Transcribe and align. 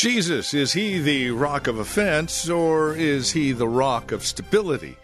Jesus, 0.00 0.54
is 0.54 0.72
he 0.72 0.98
the 0.98 1.30
rock 1.30 1.66
of 1.66 1.78
offense 1.78 2.48
or 2.48 2.96
is 2.96 3.32
he 3.32 3.52
the 3.52 3.68
rock 3.68 4.12
of 4.12 4.24
stability? 4.24 4.96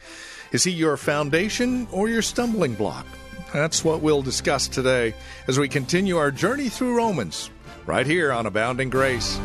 Is 0.53 0.65
he 0.65 0.71
your 0.71 0.97
foundation 0.97 1.87
or 1.93 2.09
your 2.09 2.23
stumbling 2.23 2.73
block? 2.73 3.05
That's 3.53 3.85
what 3.85 4.01
we'll 4.01 4.23
discuss 4.23 4.69
today 4.69 5.13
as 5.49 5.59
we 5.59 5.69
continue 5.69 6.17
our 6.17 6.31
journey 6.31 6.71
through 6.71 6.97
Romans, 6.97 7.51
right 7.85 8.07
here 8.07 8.33
on 8.33 8.47
Abounding 8.47 8.89
Grace. 8.89 9.39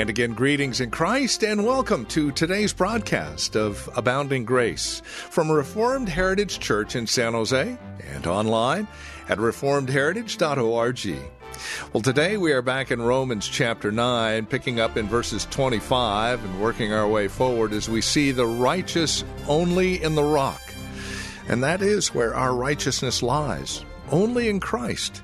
And 0.00 0.08
again, 0.08 0.32
greetings 0.32 0.80
in 0.80 0.90
Christ 0.90 1.44
and 1.44 1.66
welcome 1.66 2.06
to 2.06 2.32
today's 2.32 2.72
broadcast 2.72 3.54
of 3.54 3.86
Abounding 3.94 4.46
Grace 4.46 5.02
from 5.04 5.52
Reformed 5.52 6.08
Heritage 6.08 6.58
Church 6.58 6.96
in 6.96 7.06
San 7.06 7.34
Jose 7.34 7.76
and 8.14 8.26
online 8.26 8.88
at 9.28 9.36
reformedheritage.org. 9.36 11.16
Well, 11.92 12.02
today 12.02 12.38
we 12.38 12.52
are 12.52 12.62
back 12.62 12.90
in 12.90 13.02
Romans 13.02 13.46
chapter 13.46 13.92
9, 13.92 14.46
picking 14.46 14.80
up 14.80 14.96
in 14.96 15.06
verses 15.06 15.46
25 15.50 16.42
and 16.46 16.62
working 16.62 16.94
our 16.94 17.06
way 17.06 17.28
forward 17.28 17.74
as 17.74 17.90
we 17.90 18.00
see 18.00 18.32
the 18.32 18.46
righteous 18.46 19.22
only 19.48 20.02
in 20.02 20.14
the 20.14 20.24
rock. 20.24 20.62
And 21.46 21.62
that 21.62 21.82
is 21.82 22.14
where 22.14 22.34
our 22.34 22.54
righteousness 22.54 23.22
lies 23.22 23.84
only 24.10 24.48
in 24.48 24.60
Christ. 24.60 25.22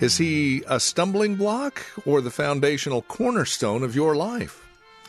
Is 0.00 0.16
He 0.18 0.62
a 0.68 0.78
stumbling 0.78 1.36
block 1.36 1.84
or 2.04 2.20
the 2.20 2.30
foundational 2.30 3.02
cornerstone 3.02 3.82
of 3.82 3.94
your 3.94 4.16
life? 4.16 4.62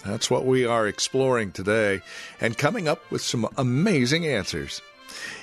That's 0.05 0.31
what 0.31 0.45
we 0.45 0.65
are 0.65 0.87
exploring 0.87 1.51
today 1.51 2.01
and 2.39 2.57
coming 2.57 2.87
up 2.87 3.11
with 3.11 3.21
some 3.21 3.47
amazing 3.57 4.25
answers. 4.25 4.81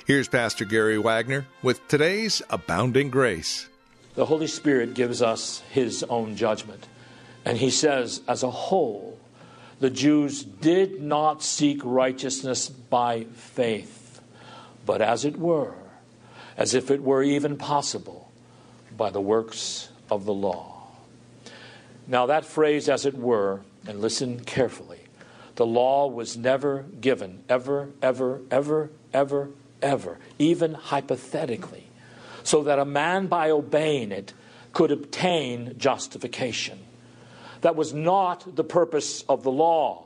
Here's 0.05 0.27
Pastor 0.27 0.65
Gary 0.65 0.97
Wagner 0.97 1.45
with 1.61 1.87
today's 1.87 2.41
Abounding 2.49 3.09
Grace. 3.09 3.67
The 4.15 4.25
Holy 4.25 4.47
Spirit 4.47 4.93
gives 4.93 5.21
us 5.21 5.61
His 5.71 6.03
own 6.03 6.35
judgment. 6.35 6.87
And 7.43 7.57
He 7.57 7.69
says, 7.69 8.21
as 8.27 8.43
a 8.43 8.49
whole, 8.49 9.19
the 9.79 9.89
Jews 9.89 10.43
did 10.43 11.01
not 11.01 11.43
seek 11.43 11.81
righteousness 11.83 12.69
by 12.69 13.25
faith, 13.33 14.21
but 14.85 15.01
as 15.01 15.25
it 15.25 15.37
were, 15.37 15.73
as 16.57 16.73
if 16.73 16.89
it 16.89 17.01
were 17.01 17.23
even 17.23 17.57
possible 17.57 18.31
by 18.95 19.09
the 19.09 19.21
works 19.21 19.89
of 20.09 20.25
the 20.25 20.33
law. 20.33 20.87
Now, 22.07 22.27
that 22.27 22.45
phrase, 22.45 22.87
as 22.87 23.05
it 23.05 23.15
were, 23.15 23.61
and 23.87 23.99
listen 23.99 24.39
carefully, 24.41 24.99
the 25.55 25.65
law 25.65 26.07
was 26.07 26.37
never 26.37 26.83
given, 27.01 27.43
ever, 27.49 27.89
ever, 28.01 28.41
ever, 28.51 28.91
ever, 29.13 29.49
ever, 29.81 30.19
even 30.37 30.73
hypothetically, 30.73 31.87
so 32.43 32.63
that 32.63 32.79
a 32.79 32.85
man 32.85 33.27
by 33.27 33.49
obeying 33.49 34.11
it 34.11 34.33
could 34.73 34.91
obtain 34.91 35.75
justification. 35.77 36.79
That 37.61 37.75
was 37.75 37.93
not 37.93 38.55
the 38.55 38.63
purpose 38.63 39.23
of 39.23 39.43
the 39.43 39.51
law. 39.51 40.03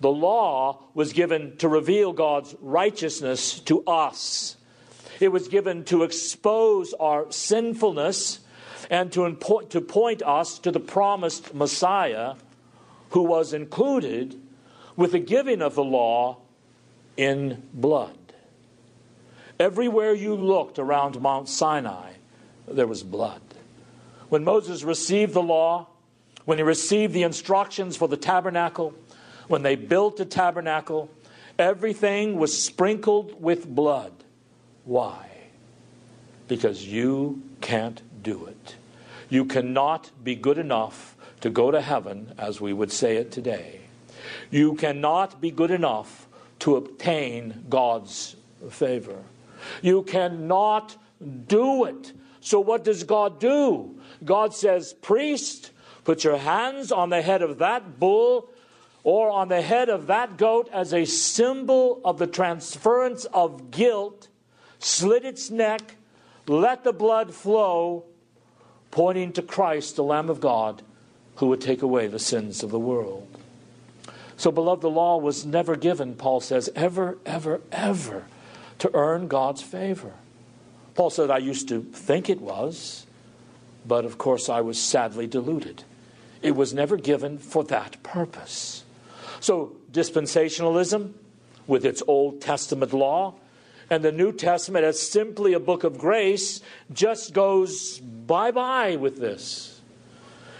The 0.00 0.10
law 0.10 0.82
was 0.94 1.12
given 1.12 1.56
to 1.56 1.68
reveal 1.68 2.12
God's 2.12 2.54
righteousness 2.60 3.58
to 3.60 3.82
us 3.84 4.56
it 5.20 5.28
was 5.28 5.48
given 5.48 5.84
to 5.84 6.02
expose 6.02 6.92
our 6.94 7.30
sinfulness 7.30 8.40
and 8.90 9.12
to, 9.12 9.20
impo- 9.20 9.68
to 9.70 9.80
point 9.80 10.22
us 10.22 10.58
to 10.60 10.70
the 10.70 10.80
promised 10.80 11.54
Messiah 11.54 12.34
who 13.10 13.22
was 13.22 13.52
included 13.52 14.40
with 14.96 15.12
the 15.12 15.18
giving 15.18 15.62
of 15.62 15.74
the 15.74 15.84
law 15.84 16.38
in 17.16 17.62
blood. 17.72 18.16
Everywhere 19.58 20.12
you 20.12 20.34
looked 20.34 20.78
around 20.78 21.20
Mount 21.20 21.48
Sinai, 21.48 22.12
there 22.68 22.86
was 22.86 23.02
blood. 23.02 23.40
When 24.28 24.44
Moses 24.44 24.82
received 24.82 25.32
the 25.32 25.42
law, 25.42 25.88
when 26.44 26.58
he 26.58 26.64
received 26.64 27.14
the 27.14 27.22
instructions 27.22 27.96
for 27.96 28.08
the 28.08 28.16
tabernacle, 28.16 28.94
when 29.48 29.62
they 29.62 29.76
built 29.76 30.16
the 30.16 30.24
tabernacle, 30.24 31.08
everything 31.58 32.36
was 32.36 32.62
sprinkled 32.62 33.40
with 33.40 33.66
blood. 33.66 34.12
Why? 34.86 35.28
Because 36.46 36.86
you 36.86 37.42
can't 37.60 38.00
do 38.22 38.46
it. 38.46 38.76
You 39.28 39.44
cannot 39.44 40.10
be 40.22 40.36
good 40.36 40.58
enough 40.58 41.16
to 41.40 41.50
go 41.50 41.70
to 41.72 41.80
heaven, 41.80 42.32
as 42.38 42.60
we 42.60 42.72
would 42.72 42.92
say 42.92 43.16
it 43.16 43.32
today. 43.32 43.80
You 44.50 44.74
cannot 44.76 45.40
be 45.40 45.50
good 45.50 45.72
enough 45.72 46.28
to 46.60 46.76
obtain 46.76 47.64
God's 47.68 48.36
favor. 48.70 49.22
You 49.82 50.04
cannot 50.04 50.96
do 51.48 51.84
it. 51.84 52.12
So, 52.40 52.60
what 52.60 52.84
does 52.84 53.02
God 53.02 53.40
do? 53.40 54.00
God 54.24 54.54
says, 54.54 54.92
Priest, 54.92 55.72
put 56.04 56.22
your 56.22 56.38
hands 56.38 56.92
on 56.92 57.10
the 57.10 57.22
head 57.22 57.42
of 57.42 57.58
that 57.58 57.98
bull 57.98 58.50
or 59.02 59.30
on 59.30 59.48
the 59.48 59.62
head 59.62 59.88
of 59.88 60.06
that 60.06 60.36
goat 60.36 60.68
as 60.72 60.94
a 60.94 61.04
symbol 61.04 62.00
of 62.04 62.18
the 62.18 62.26
transference 62.28 63.24
of 63.26 63.72
guilt 63.72 64.28
slit 64.86 65.24
its 65.24 65.50
neck, 65.50 65.96
let 66.46 66.84
the 66.84 66.92
blood 66.92 67.34
flow, 67.34 68.04
pointing 68.90 69.32
to 69.32 69.42
Christ, 69.42 69.96
the 69.96 70.04
Lamb 70.04 70.30
of 70.30 70.40
God, 70.40 70.82
who 71.36 71.48
would 71.48 71.60
take 71.60 71.82
away 71.82 72.06
the 72.06 72.20
sins 72.20 72.62
of 72.62 72.70
the 72.70 72.78
world. 72.78 73.26
So, 74.36 74.52
beloved, 74.52 74.82
the 74.82 74.90
law 74.90 75.16
was 75.16 75.44
never 75.44 75.76
given, 75.76 76.14
Paul 76.14 76.40
says, 76.40 76.70
ever, 76.76 77.18
ever, 77.26 77.60
ever 77.72 78.26
to 78.78 78.90
earn 78.94 79.28
God's 79.28 79.62
favor. 79.62 80.12
Paul 80.94 81.10
said, 81.10 81.30
I 81.30 81.38
used 81.38 81.68
to 81.68 81.82
think 81.82 82.30
it 82.30 82.40
was, 82.40 83.06
but 83.86 84.04
of 84.04 84.18
course 84.18 84.48
I 84.48 84.60
was 84.60 84.80
sadly 84.80 85.26
deluded. 85.26 85.84
It 86.42 86.54
was 86.54 86.72
never 86.72 86.96
given 86.96 87.38
for 87.38 87.64
that 87.64 88.02
purpose. 88.02 88.84
So, 89.40 89.76
dispensationalism, 89.90 91.12
with 91.66 91.84
its 91.84 92.02
Old 92.06 92.40
Testament 92.40 92.92
law, 92.92 93.34
and 93.90 94.02
the 94.02 94.12
New 94.12 94.32
Testament 94.32 94.84
as 94.84 95.00
simply 95.00 95.52
a 95.52 95.60
book 95.60 95.84
of 95.84 95.98
grace 95.98 96.60
just 96.92 97.32
goes 97.32 97.98
bye 97.98 98.50
bye 98.50 98.96
with 98.96 99.18
this. 99.18 99.80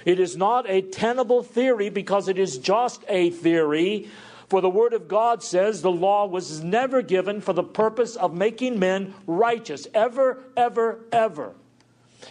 It 0.05 0.21
is 0.21 0.37
not 0.37 0.71
a 0.71 0.83
tenable 0.83 1.43
theory 1.43 1.89
because 1.89 2.29
it 2.29 2.39
is 2.39 2.59
just 2.59 3.05
a 3.09 3.31
theory. 3.31 4.09
For 4.49 4.61
the 4.61 4.71
Word 4.71 4.93
of 4.93 5.09
God 5.09 5.43
says 5.43 5.83
the 5.83 5.91
law 5.91 6.27
was 6.27 6.63
never 6.63 7.03
given 7.03 7.41
for 7.41 7.53
the 7.53 7.65
purpose 7.65 8.15
of 8.15 8.33
making 8.33 8.79
men 8.79 9.15
righteous, 9.27 9.89
ever, 9.93 10.45
ever, 10.57 11.01
ever. 11.11 11.55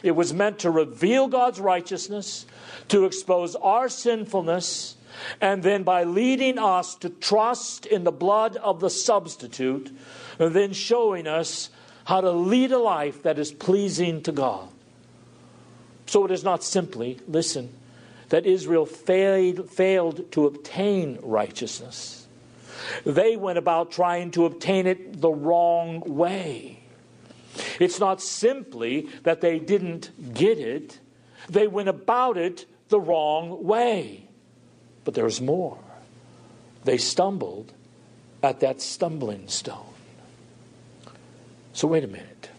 It 0.01 0.11
was 0.11 0.33
meant 0.33 0.59
to 0.59 0.71
reveal 0.71 1.27
God's 1.27 1.59
righteousness, 1.59 2.45
to 2.87 3.03
expose 3.03 3.55
our 3.55 3.89
sinfulness, 3.89 4.94
and 5.41 5.63
then 5.63 5.83
by 5.83 6.03
leading 6.03 6.57
us 6.59 6.95
to 6.95 7.09
trust 7.09 7.85
in 7.85 8.03
the 8.03 8.11
blood 8.11 8.57
of 8.57 8.79
the 8.79 8.89
substitute, 8.89 9.95
and 10.39 10.53
then 10.53 10.73
showing 10.73 11.27
us 11.27 11.69
how 12.05 12.21
to 12.21 12.31
lead 12.31 12.71
a 12.71 12.77
life 12.77 13.23
that 13.23 13.39
is 13.39 13.51
pleasing 13.51 14.21
to 14.23 14.31
God. 14.31 14.69
So 16.05 16.25
it 16.25 16.31
is 16.31 16.43
not 16.43 16.63
simply, 16.63 17.19
listen, 17.27 17.73
that 18.29 18.45
Israel 18.45 18.85
failed, 18.85 19.69
failed 19.69 20.31
to 20.33 20.45
obtain 20.45 21.19
righteousness. 21.21 22.27
They 23.05 23.35
went 23.35 23.57
about 23.57 23.91
trying 23.91 24.31
to 24.31 24.45
obtain 24.45 24.85
it 24.85 25.19
the 25.19 25.31
wrong 25.31 26.01
way. 26.01 26.83
It's 27.79 27.99
not 27.99 28.21
simply 28.21 29.09
that 29.23 29.41
they 29.41 29.59
didn't 29.59 30.33
get 30.33 30.59
it, 30.59 30.99
they 31.49 31.67
went 31.67 31.89
about 31.89 32.37
it 32.37 32.65
the 32.89 32.99
wrong 32.99 33.63
way. 33.63 34.24
But 35.05 35.13
there's 35.13 35.39
more. 35.39 35.77
They 36.83 36.97
stumbled 36.97 37.71
at 38.43 38.59
that 38.59 38.81
stumbling 38.81 39.47
stone. 39.47 39.93
So, 41.71 41.87
wait 41.87 42.03
a 42.03 42.07
minute. 42.07 42.49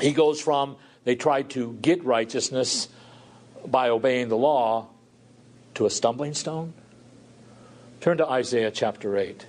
He 0.00 0.12
goes 0.12 0.40
from 0.40 0.76
they 1.04 1.14
tried 1.14 1.50
to 1.50 1.74
get 1.80 2.04
righteousness 2.04 2.88
by 3.66 3.88
obeying 3.88 4.28
the 4.28 4.36
law 4.36 4.88
to 5.74 5.86
a 5.86 5.90
stumbling 5.90 6.34
stone? 6.34 6.72
Turn 8.00 8.18
to 8.18 8.28
Isaiah 8.28 8.70
chapter 8.70 9.16
8. 9.16 9.46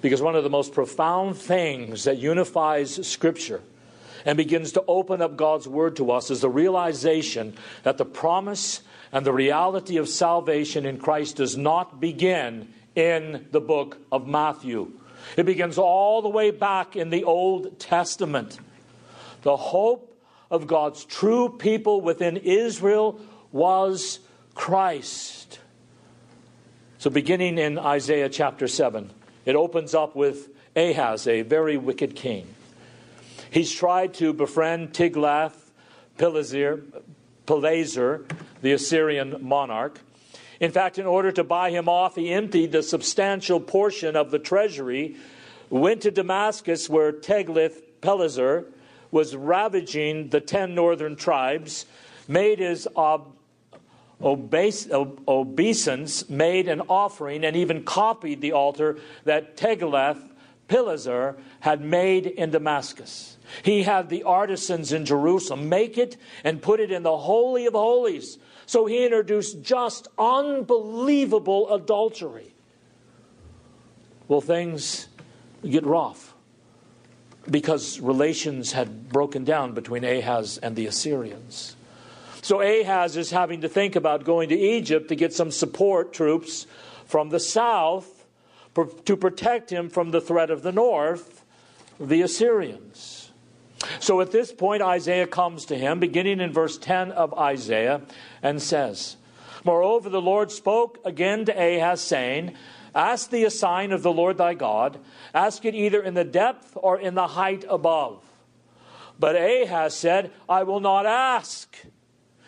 Because 0.00 0.20
one 0.20 0.36
of 0.36 0.44
the 0.44 0.50
most 0.50 0.72
profound 0.72 1.36
things 1.36 2.04
that 2.04 2.18
unifies 2.18 3.06
Scripture 3.06 3.62
and 4.24 4.36
begins 4.36 4.72
to 4.72 4.84
open 4.88 5.20
up 5.20 5.36
God's 5.36 5.68
Word 5.68 5.96
to 5.96 6.10
us 6.10 6.30
is 6.30 6.40
the 6.40 6.48
realization 6.48 7.56
that 7.82 7.98
the 7.98 8.04
promise 8.04 8.82
and 9.12 9.24
the 9.24 9.32
reality 9.32 9.96
of 9.96 10.08
salvation 10.08 10.86
in 10.86 10.98
Christ 10.98 11.36
does 11.36 11.56
not 11.56 12.00
begin 12.00 12.68
in 12.94 13.46
the 13.50 13.60
book 13.60 13.98
of 14.10 14.26
Matthew. 14.26 14.92
It 15.36 15.46
begins 15.46 15.78
all 15.78 16.22
the 16.22 16.28
way 16.28 16.50
back 16.50 16.96
in 16.96 17.10
the 17.10 17.24
Old 17.24 17.78
Testament. 17.78 18.58
The 19.42 19.56
hope 19.56 20.16
of 20.50 20.66
God's 20.66 21.04
true 21.04 21.56
people 21.58 22.00
within 22.00 22.36
Israel 22.36 23.20
was 23.52 24.20
Christ. 24.54 25.58
So, 26.98 27.10
beginning 27.10 27.58
in 27.58 27.78
Isaiah 27.78 28.28
chapter 28.28 28.66
7, 28.66 29.10
it 29.44 29.56
opens 29.56 29.94
up 29.94 30.16
with 30.16 30.48
Ahaz, 30.74 31.26
a 31.26 31.42
very 31.42 31.76
wicked 31.76 32.16
king. 32.16 32.46
He's 33.54 33.70
tried 33.70 34.14
to 34.14 34.32
befriend 34.32 34.94
Tiglath 34.94 35.54
Pileser, 36.18 36.82
Pileser, 37.46 38.26
the 38.62 38.72
Assyrian 38.72 39.36
monarch. 39.42 40.00
In 40.58 40.72
fact, 40.72 40.98
in 40.98 41.06
order 41.06 41.30
to 41.30 41.44
buy 41.44 41.70
him 41.70 41.88
off, 41.88 42.16
he 42.16 42.32
emptied 42.32 42.74
a 42.74 42.82
substantial 42.82 43.60
portion 43.60 44.16
of 44.16 44.32
the 44.32 44.40
treasury, 44.40 45.14
went 45.70 46.00
to 46.02 46.10
Damascus, 46.10 46.90
where 46.90 47.12
Tiglath-Pileser 47.12 48.66
was 49.12 49.36
ravaging 49.36 50.30
the 50.30 50.40
ten 50.40 50.74
northern 50.74 51.14
tribes, 51.14 51.86
made 52.26 52.58
his 52.58 52.88
ob- 52.96 53.36
obeis- 54.20 54.90
obeisance, 55.28 56.28
made 56.28 56.66
an 56.66 56.80
offering, 56.88 57.44
and 57.44 57.54
even 57.54 57.84
copied 57.84 58.40
the 58.40 58.50
altar 58.50 58.98
that 59.22 59.56
Tiglath-Pileser 60.68 61.36
had 61.60 61.80
made 61.80 62.26
in 62.26 62.50
Damascus. 62.50 63.36
He 63.62 63.82
had 63.82 64.08
the 64.08 64.22
artisans 64.24 64.92
in 64.92 65.04
Jerusalem 65.04 65.68
make 65.68 65.98
it 65.98 66.16
and 66.42 66.62
put 66.62 66.80
it 66.80 66.90
in 66.90 67.02
the 67.02 67.16
Holy 67.16 67.66
of 67.66 67.74
Holies. 67.74 68.38
So 68.66 68.86
he 68.86 69.04
introduced 69.04 69.62
just 69.62 70.08
unbelievable 70.18 71.72
adultery. 71.72 72.54
Well, 74.26 74.40
things 74.40 75.08
get 75.68 75.84
rough 75.84 76.34
because 77.50 78.00
relations 78.00 78.72
had 78.72 79.10
broken 79.10 79.44
down 79.44 79.74
between 79.74 80.02
Ahaz 80.02 80.58
and 80.58 80.74
the 80.76 80.86
Assyrians. 80.86 81.76
So 82.40 82.60
Ahaz 82.60 83.16
is 83.16 83.30
having 83.30 83.60
to 83.62 83.68
think 83.68 83.96
about 83.96 84.24
going 84.24 84.48
to 84.48 84.58
Egypt 84.58 85.08
to 85.08 85.14
get 85.14 85.32
some 85.34 85.50
support 85.50 86.12
troops 86.12 86.66
from 87.04 87.28
the 87.28 87.40
south 87.40 88.13
to 88.74 89.16
protect 89.16 89.70
him 89.70 89.88
from 89.88 90.10
the 90.10 90.20
threat 90.20 90.50
of 90.50 90.62
the 90.62 90.72
north, 90.72 91.44
the 91.98 92.22
Assyrians. 92.22 93.30
So 94.00 94.20
at 94.20 94.32
this 94.32 94.52
point, 94.52 94.82
Isaiah 94.82 95.26
comes 95.26 95.66
to 95.66 95.76
him, 95.76 96.00
beginning 96.00 96.40
in 96.40 96.52
verse 96.52 96.78
10 96.78 97.12
of 97.12 97.34
Isaiah, 97.34 98.02
and 98.42 98.60
says, 98.60 99.16
Moreover, 99.64 100.08
the 100.08 100.20
Lord 100.20 100.50
spoke 100.50 101.00
again 101.04 101.44
to 101.46 101.52
Ahaz, 101.52 102.00
saying, 102.00 102.54
Ask 102.94 103.30
thee 103.30 103.44
a 103.44 103.50
sign 103.50 103.92
of 103.92 104.02
the 104.02 104.12
Lord 104.12 104.38
thy 104.38 104.54
God, 104.54 105.00
ask 105.32 105.64
it 105.64 105.74
either 105.74 106.00
in 106.02 106.14
the 106.14 106.24
depth 106.24 106.76
or 106.76 106.98
in 106.98 107.14
the 107.14 107.26
height 107.28 107.64
above. 107.68 108.22
But 109.18 109.36
Ahaz 109.36 109.94
said, 109.94 110.32
I 110.48 110.62
will 110.62 110.80
not 110.80 111.06
ask. 111.06 111.76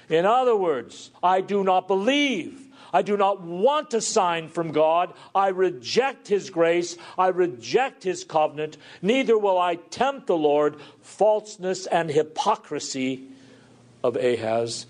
In 0.08 0.24
other 0.24 0.56
words, 0.56 1.10
I 1.22 1.40
do 1.40 1.64
not 1.64 1.88
believe. 1.88 2.65
I 2.96 3.02
do 3.02 3.18
not 3.18 3.42
want 3.42 3.92
a 3.92 4.00
sign 4.00 4.48
from 4.48 4.72
God. 4.72 5.12
I 5.34 5.48
reject 5.48 6.28
His 6.28 6.48
grace. 6.48 6.96
I 7.18 7.26
reject 7.26 8.04
His 8.04 8.24
covenant. 8.24 8.78
Neither 9.02 9.36
will 9.36 9.58
I 9.58 9.74
tempt 9.74 10.28
the 10.28 10.36
Lord, 10.38 10.76
falseness 11.02 11.84
and 11.84 12.08
hypocrisy 12.08 13.24
of 14.02 14.16
Ahaz. 14.16 14.86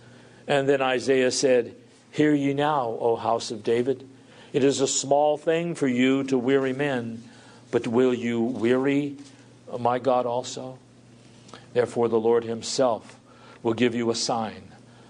And 0.47 0.69
then 0.69 0.81
Isaiah 0.81 1.33
said, 1.33 1.75
Hear 2.13 2.33
ye 2.33 2.55
now, 2.55 2.97
O 3.01 3.17
house 3.17 3.51
of 3.51 3.65
David. 3.65 4.09
It 4.53 4.63
is 4.63 4.81
a 4.81 4.87
small 4.87 5.37
thing 5.37 5.75
for 5.75 5.89
you 5.89 6.23
to 6.25 6.39
weary 6.39 6.73
men, 6.73 7.25
but 7.73 7.89
will 7.89 8.15
you 8.15 8.41
weary 8.41 9.17
my 9.81 9.99
God 9.99 10.27
also? 10.27 10.79
Therefore, 11.73 12.07
the 12.09 12.21
Lord 12.21 12.45
Himself 12.45 13.19
will 13.65 13.75
give 13.75 13.97
you 13.97 14.13
a 14.13 14.15
sign. 14.15 14.66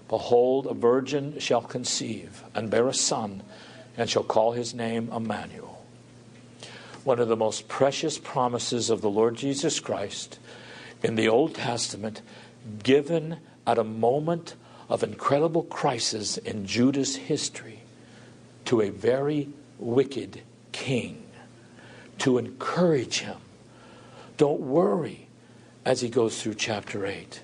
Behold, 0.09 0.67
a 0.67 0.73
virgin 0.73 1.39
shall 1.39 1.61
conceive 1.61 2.43
and 2.55 2.69
bear 2.69 2.87
a 2.87 2.93
son, 2.93 3.43
and 3.97 4.09
shall 4.09 4.23
call 4.23 4.51
his 4.53 4.73
name 4.73 5.11
Emmanuel. 5.11 5.85
One 7.03 7.19
of 7.19 7.27
the 7.27 7.35
most 7.35 7.67
precious 7.67 8.17
promises 8.17 8.89
of 8.89 9.01
the 9.01 9.09
Lord 9.09 9.35
Jesus 9.35 9.79
Christ 9.79 10.39
in 11.03 11.15
the 11.15 11.27
Old 11.27 11.55
Testament, 11.55 12.21
given 12.83 13.37
at 13.65 13.77
a 13.77 13.83
moment 13.83 14.55
of 14.89 15.03
incredible 15.03 15.63
crisis 15.63 16.37
in 16.37 16.65
Judah's 16.65 17.15
history 17.15 17.81
to 18.65 18.81
a 18.81 18.89
very 18.89 19.49
wicked 19.79 20.41
king 20.71 21.23
to 22.19 22.37
encourage 22.37 23.19
him. 23.19 23.37
Don't 24.37 24.59
worry 24.59 25.27
as 25.85 26.01
he 26.01 26.09
goes 26.09 26.41
through 26.41 26.55
chapter 26.55 27.05
8. 27.05 27.41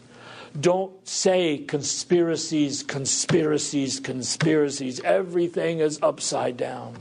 Don't 0.60 1.08
say 1.08 1.58
conspiracies, 1.58 2.84
conspiracies, 2.84 4.00
conspiracies. 4.00 5.00
Everything 5.02 5.80
is 5.80 6.00
upside 6.02 6.58
down. 6.58 6.96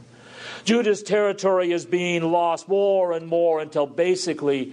Judah's 0.65 1.03
territory 1.03 1.73
is 1.73 1.85
being 1.85 2.23
lost 2.23 2.69
more 2.69 3.13
and 3.13 3.27
more 3.27 3.61
until 3.61 3.87
basically 3.87 4.73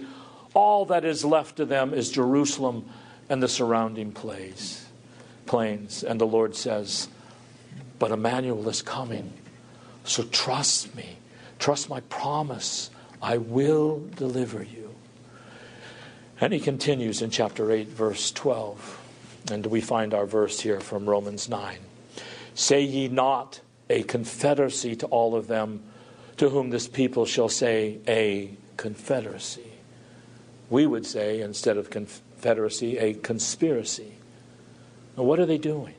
all 0.54 0.86
that 0.86 1.04
is 1.04 1.24
left 1.24 1.56
to 1.56 1.64
them 1.64 1.92
is 1.92 2.10
Jerusalem 2.10 2.88
and 3.28 3.42
the 3.42 3.48
surrounding 3.48 4.12
place, 4.12 4.86
plains. 5.46 6.02
And 6.02 6.20
the 6.20 6.26
Lord 6.26 6.56
says, 6.56 7.08
But 7.98 8.12
Emmanuel 8.12 8.68
is 8.68 8.82
coming. 8.82 9.32
So 10.04 10.22
trust 10.24 10.94
me. 10.94 11.16
Trust 11.58 11.90
my 11.90 12.00
promise. 12.00 12.90
I 13.20 13.36
will 13.36 14.02
deliver 14.16 14.62
you. 14.62 14.79
And 16.40 16.52
he 16.54 16.60
continues 16.60 17.20
in 17.20 17.30
chapter 17.30 17.70
8, 17.70 17.88
verse 17.88 18.32
12. 18.32 18.98
And 19.52 19.66
we 19.66 19.80
find 19.80 20.14
our 20.14 20.26
verse 20.26 20.60
here 20.60 20.80
from 20.80 21.08
Romans 21.08 21.48
9. 21.48 21.76
Say 22.54 22.82
ye 22.82 23.08
not 23.08 23.60
a 23.90 24.02
confederacy 24.04 24.96
to 24.96 25.06
all 25.06 25.34
of 25.34 25.48
them, 25.48 25.82
to 26.38 26.48
whom 26.48 26.70
this 26.70 26.88
people 26.88 27.26
shall 27.26 27.48
say 27.48 27.98
a 28.08 28.50
confederacy. 28.78 29.72
We 30.70 30.86
would 30.86 31.04
say, 31.04 31.42
instead 31.42 31.76
of 31.76 31.90
confederacy, 31.90 32.96
a 32.96 33.14
conspiracy. 33.14 34.12
Now, 35.16 35.24
what 35.24 35.40
are 35.40 35.46
they 35.46 35.58
doing? 35.58 35.94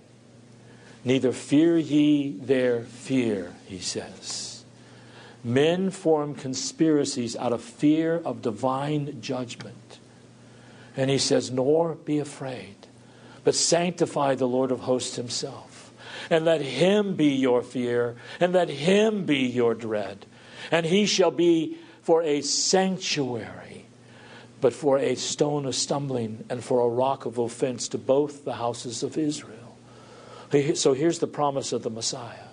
Neither 1.03 1.31
fear 1.33 1.77
ye 1.77 2.31
their 2.31 2.81
fear, 2.81 3.53
he 3.67 3.79
says. 3.79 4.63
Men 5.43 5.91
form 5.91 6.33
conspiracies 6.33 7.35
out 7.35 7.53
of 7.53 7.61
fear 7.61 8.21
of 8.23 8.41
divine 8.41 9.21
judgment. 9.21 9.99
And 10.97 11.09
he 11.09 11.17
says, 11.17 11.51
Nor 11.51 11.95
be 11.95 12.19
afraid, 12.19 12.75
but 13.43 13.55
sanctify 13.55 14.35
the 14.35 14.47
Lord 14.47 14.71
of 14.71 14.81
hosts 14.81 15.15
himself. 15.15 15.91
And 16.29 16.45
let 16.45 16.61
him 16.61 17.15
be 17.15 17.29
your 17.29 17.61
fear, 17.61 18.15
and 18.39 18.53
let 18.53 18.69
him 18.69 19.25
be 19.25 19.39
your 19.39 19.73
dread. 19.73 20.25
And 20.71 20.85
he 20.85 21.05
shall 21.05 21.31
be 21.31 21.77
for 22.01 22.21
a 22.23 22.41
sanctuary, 22.41 23.85
but 24.61 24.73
for 24.73 24.97
a 24.97 25.15
stone 25.15 25.65
of 25.65 25.75
stumbling, 25.75 26.45
and 26.49 26.63
for 26.63 26.81
a 26.81 26.89
rock 26.89 27.25
of 27.25 27.37
offense 27.37 27.87
to 27.89 27.97
both 27.97 28.45
the 28.45 28.53
houses 28.53 29.03
of 29.03 29.17
Israel. 29.17 29.57
So 30.75 30.93
here's 30.93 31.19
the 31.19 31.27
promise 31.27 31.73
of 31.73 31.83
the 31.83 31.89
Messiah. 31.89 32.47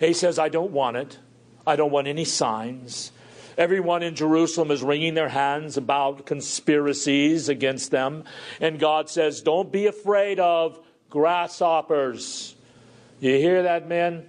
He 0.00 0.12
says, 0.12 0.38
I 0.38 0.48
don't 0.48 0.70
want 0.70 0.96
it. 0.96 1.18
I 1.66 1.76
don't 1.76 1.90
want 1.90 2.06
any 2.06 2.24
signs. 2.24 3.12
Everyone 3.58 4.04
in 4.04 4.14
Jerusalem 4.14 4.70
is 4.70 4.84
wringing 4.84 5.14
their 5.14 5.28
hands 5.28 5.76
about 5.76 6.26
conspiracies 6.26 7.48
against 7.48 7.90
them. 7.90 8.22
And 8.60 8.78
God 8.78 9.10
says, 9.10 9.42
Don't 9.42 9.72
be 9.72 9.86
afraid 9.86 10.38
of 10.38 10.78
grasshoppers. 11.10 12.54
You 13.18 13.32
hear 13.32 13.64
that, 13.64 13.88
men? 13.88 14.28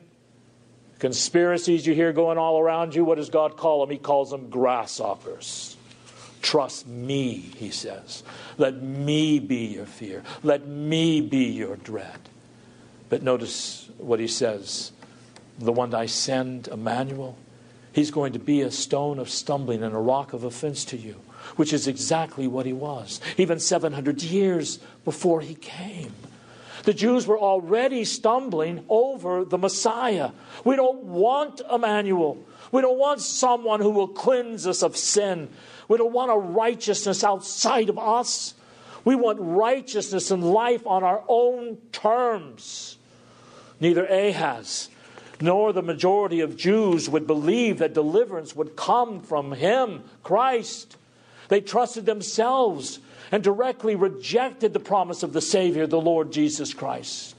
Conspiracies 0.98 1.86
you 1.86 1.94
hear 1.94 2.12
going 2.12 2.40
all 2.40 2.60
around 2.60 2.96
you, 2.96 3.06
what 3.06 3.16
does 3.16 3.30
God 3.30 3.56
call 3.56 3.82
them? 3.82 3.92
He 3.92 4.00
calls 4.00 4.32
them 4.32 4.50
grasshoppers. 4.50 5.78
Trust 6.42 6.88
me, 6.88 7.34
he 7.36 7.70
says. 7.70 8.24
Let 8.58 8.82
me 8.82 9.40
be 9.40 9.68
your 9.68 9.86
fear. 9.86 10.24
Let 10.42 10.68
me 10.68 11.22
be 11.22 11.46
your 11.46 11.76
dread. 11.76 12.20
But 13.10 13.22
notice 13.24 13.90
what 13.98 14.20
he 14.20 14.28
says 14.28 14.92
the 15.60 15.74
one 15.74 15.94
I 15.94 16.06
send, 16.06 16.70
Emmanuel, 16.70 17.38
He's 17.92 18.12
going 18.12 18.34
to 18.34 18.40
be 18.40 18.62
a 18.62 18.72
stone 18.72 19.20
of 19.20 19.30
stumbling 19.30 19.84
and 19.84 19.96
a 19.96 20.00
rock 20.00 20.34
of 20.34 20.44
offense 20.44 20.86
to 20.86 20.98
you, 20.98 21.16
which 21.56 21.74
is 21.74 21.88
exactly 21.88 22.48
what 22.48 22.66
he 22.66 22.74
was, 22.74 23.20
even 23.38 23.60
700 23.60 24.22
years 24.22 24.80
before 25.06 25.42
he 25.42 25.56
came. 25.56 26.14
The 26.84 26.94
Jews 26.94 27.28
were 27.28 27.40
already 27.40 28.06
stumbling 28.06 28.86
over 28.88 29.44
the 29.44 29.58
Messiah. 29.58 30.32
We 30.64 30.76
don't 30.76 31.04
want 31.04 31.62
Emmanuel. 31.72 32.44
We 32.72 32.82
don't 32.82 33.00
want 33.00 33.22
someone 33.22 33.82
who 33.82 33.90
will 33.90 34.08
cleanse 34.08 34.66
us 34.68 34.84
of 34.84 34.96
sin. 34.96 35.50
We 35.88 35.98
don't 35.98 36.14
want 36.14 36.32
a 36.32 36.38
righteousness 36.38 37.24
outside 37.24 37.90
of 37.90 37.98
us. 37.98 38.54
We 39.04 39.16
want 39.16 39.40
righteousness 39.42 40.32
and 40.32 40.44
life 40.44 40.86
on 40.86 41.04
our 41.04 41.24
own 41.28 41.78
terms. 41.92 42.98
Neither 43.80 44.06
Ahaz 44.06 44.90
nor 45.42 45.72
the 45.72 45.82
majority 45.82 46.42
of 46.42 46.58
Jews 46.58 47.10
would 47.10 47.26
believe 47.26 47.80
that 47.80 47.94
deliverance 47.94 48.56
would 48.56 48.76
come 48.76 49.22
from 49.22 49.54
him, 49.54 50.04
Christ. 50.24 50.98
They 51.48 51.62
trusted 51.62 52.06
themselves 52.06 53.00
and 53.32 53.44
directly 53.44 53.96
rejected 53.96 54.74
the 54.74 54.80
promise 54.80 55.24
of 55.24 55.34
the 55.34 55.42
Savior, 55.42 55.88
the 55.88 56.02
Lord 56.02 56.32
Jesus 56.32 56.74
Christ. 56.74 57.36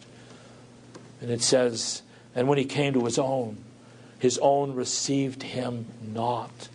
And 1.20 1.30
it 1.30 1.42
says, 1.42 2.02
and 2.34 2.48
when 2.48 2.58
he 2.58 2.64
came 2.64 2.94
to 2.94 3.04
his 3.04 3.18
own, 3.18 3.58
his 4.18 4.38
own 4.38 4.74
received 4.74 5.42
him 5.42 5.86
not. 6.02 6.68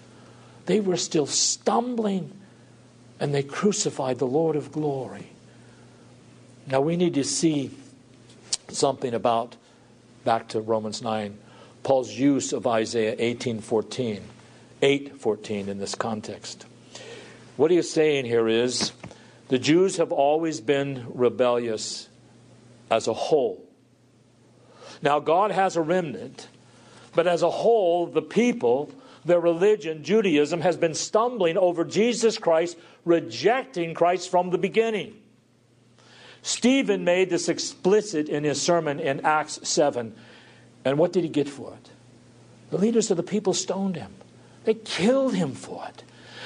They 0.65 0.79
were 0.79 0.98
still 0.98 1.27
stumbling, 1.27 2.32
and 3.20 3.34
they 3.34 3.44
crucified 3.44 4.20
the 4.20 4.27
Lord 4.27 4.55
of 4.55 4.72
glory. 4.72 5.29
Now 6.67 6.82
we 6.82 6.98
need 6.98 7.13
to 7.13 7.24
see 7.24 7.72
something 8.70 9.13
about, 9.13 9.55
back 10.25 10.50
to 10.50 10.60
Romans 10.60 11.01
9, 11.01 11.38
Paul's 11.84 12.12
use 12.12 12.51
of 12.51 12.67
Isaiah 12.67 13.15
18:14, 13.17 14.24
8:14 14.82 15.70
in 15.70 15.77
this 15.77 15.96
context. 15.96 16.65
What 17.55 17.72
he 17.72 17.77
is 17.77 17.89
saying 17.89 18.25
here 18.25 18.48
is 18.50 18.91
the 19.48 19.60
Jews 19.60 19.98
have 19.98 20.12
always 20.12 20.60
been 20.60 21.05
rebellious 21.13 22.10
as 22.91 23.08
a 23.08 23.13
whole. 23.13 23.63
Now, 25.01 25.20
God 25.20 25.51
has 25.51 25.77
a 25.77 25.82
remnant, 25.82 26.48
but 27.13 27.27
as 27.27 27.44
a 27.44 27.50
whole, 27.50 28.08
the 28.08 28.22
people, 28.22 28.91
their 29.24 29.39
religion, 29.39 30.03
Judaism, 30.03 30.62
has 30.62 30.77
been 30.77 30.96
stumbling 30.96 31.58
over 31.58 31.84
Jesus 31.84 32.38
Christ, 32.38 32.77
rejecting 33.05 33.94
Christ 33.94 34.29
from 34.29 34.50
the 34.50 34.58
beginning. 34.58 35.13
Stephen 36.45 37.03
made 37.03 37.31
this 37.31 37.49
explicit 37.49 38.29
in 38.29 38.43
his 38.43 38.61
sermon 38.61 38.99
in 38.99 39.19
Acts 39.25 39.59
7. 39.67 40.13
And 40.85 40.99
what 40.99 41.11
did 41.11 41.23
he 41.23 41.29
get 41.29 41.49
for 41.49 41.73
it? 41.73 41.89
The 42.69 42.77
leaders 42.77 43.09
of 43.09 43.17
the 43.17 43.23
people 43.23 43.55
stoned 43.55 43.95
him, 43.95 44.13
they 44.63 44.75
killed 44.75 45.33
him 45.33 45.53
for 45.53 45.87
it. 45.89 46.03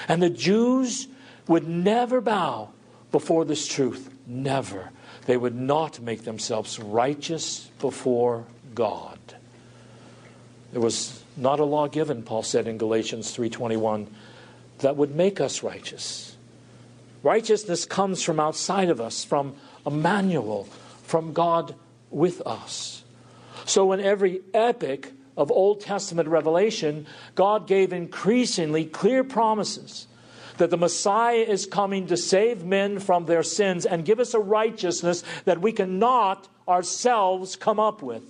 And 0.08 0.24
the 0.24 0.30
Jews 0.30 1.10
would 1.50 1.68
never 1.68 2.22
bow 2.22 2.70
before 3.12 3.44
this 3.44 3.68
truth. 3.68 4.10
Never. 4.26 4.92
They 5.26 5.36
would 5.36 5.56
not 5.56 6.00
make 6.00 6.24
themselves 6.24 6.80
righteous 6.80 7.70
before 7.82 8.46
God. 8.74 9.20
There 10.72 10.82
was 10.82 11.22
not 11.36 11.60
a 11.60 11.66
law 11.66 11.90
given, 11.90 12.24
Paul 12.24 12.44
said 12.44 12.70
in 12.70 12.78
Galatians 12.78 13.36
3:21, 13.36 14.08
that 14.78 14.96
would 14.96 15.14
make 15.14 15.42
us 15.42 15.62
righteous. 15.62 16.38
Righteousness 17.22 17.84
comes 17.84 18.24
from 18.24 18.40
outside 18.40 18.90
of 18.90 19.02
us, 19.02 19.26
from 19.26 19.56
Emmanuel, 19.86 20.66
from 21.04 21.34
God 21.34 21.76
with 22.10 22.42
us. 22.46 23.04
So 23.66 23.92
in 23.92 24.00
every 24.00 24.42
epic 24.54 25.12
of 25.38 25.52
Old 25.52 25.82
Testament 25.82 26.28
revelation, 26.28 27.06
God 27.36 27.68
gave 27.68 27.94
increasingly 27.94 28.86
clear 28.86 29.24
promises 29.24 30.08
that 30.58 30.70
the 30.70 30.78
Messiah 30.78 31.38
is 31.38 31.66
coming 31.66 32.08
to 32.08 32.18
save 32.18 32.66
men 32.66 33.00
from 33.00 33.26
their 33.26 33.44
sins 33.44 33.86
and 33.86 34.04
give 34.04 34.20
us 34.20 34.34
a 34.34 34.40
righteousness 34.40 35.24
that 35.46 35.62
we 35.62 35.72
cannot 35.72 36.48
ourselves 36.68 37.56
come 37.56 37.80
up 37.80 38.02
with. 38.02 38.24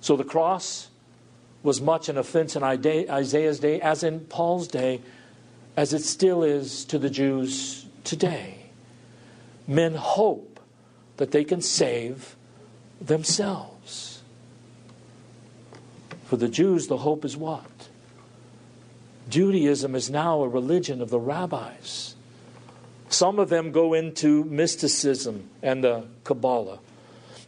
So 0.00 0.16
the 0.16 0.24
cross 0.24 0.88
was 1.62 1.82
much 1.82 2.08
an 2.08 2.16
offense 2.16 2.56
in 2.56 2.62
Isaiah's 2.62 3.60
day, 3.60 3.80
as 3.82 4.02
in 4.02 4.20
Paul's 4.20 4.66
day, 4.66 5.02
as 5.76 5.92
it 5.92 6.02
still 6.02 6.42
is 6.42 6.86
to 6.86 6.98
the 6.98 7.10
Jews 7.10 7.84
today. 8.02 8.59
Men 9.66 9.94
hope 9.94 10.60
that 11.16 11.30
they 11.30 11.44
can 11.44 11.60
save 11.60 12.36
themselves. 13.00 14.22
For 16.24 16.36
the 16.36 16.48
Jews, 16.48 16.86
the 16.86 16.98
hope 16.98 17.24
is 17.24 17.36
what? 17.36 17.88
Judaism 19.28 19.94
is 19.94 20.10
now 20.10 20.42
a 20.42 20.48
religion 20.48 21.00
of 21.00 21.10
the 21.10 21.20
rabbis. 21.20 22.14
Some 23.08 23.38
of 23.38 23.48
them 23.48 23.72
go 23.72 23.94
into 23.94 24.44
mysticism 24.44 25.48
and 25.62 25.82
the 25.82 26.06
Kabbalah. 26.24 26.78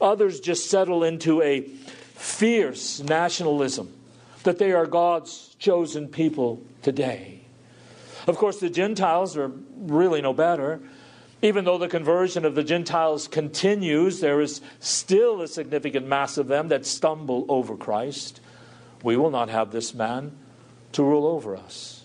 Others 0.00 0.40
just 0.40 0.68
settle 0.68 1.04
into 1.04 1.40
a 1.42 1.60
fierce 1.60 3.00
nationalism 3.00 3.92
that 4.42 4.58
they 4.58 4.72
are 4.72 4.86
God's 4.86 5.54
chosen 5.58 6.08
people 6.08 6.60
today. 6.82 7.40
Of 8.26 8.36
course, 8.36 8.58
the 8.58 8.70
Gentiles 8.70 9.36
are 9.36 9.52
really 9.76 10.20
no 10.20 10.32
better. 10.32 10.80
Even 11.42 11.64
though 11.64 11.78
the 11.78 11.88
conversion 11.88 12.44
of 12.44 12.54
the 12.54 12.62
Gentiles 12.62 13.26
continues, 13.26 14.20
there 14.20 14.40
is 14.40 14.60
still 14.78 15.42
a 15.42 15.48
significant 15.48 16.06
mass 16.06 16.38
of 16.38 16.46
them 16.46 16.68
that 16.68 16.86
stumble 16.86 17.44
over 17.48 17.76
Christ. 17.76 18.40
We 19.02 19.16
will 19.16 19.30
not 19.30 19.48
have 19.48 19.72
this 19.72 19.92
man 19.92 20.36
to 20.92 21.02
rule 21.02 21.26
over 21.26 21.56
us. 21.56 22.04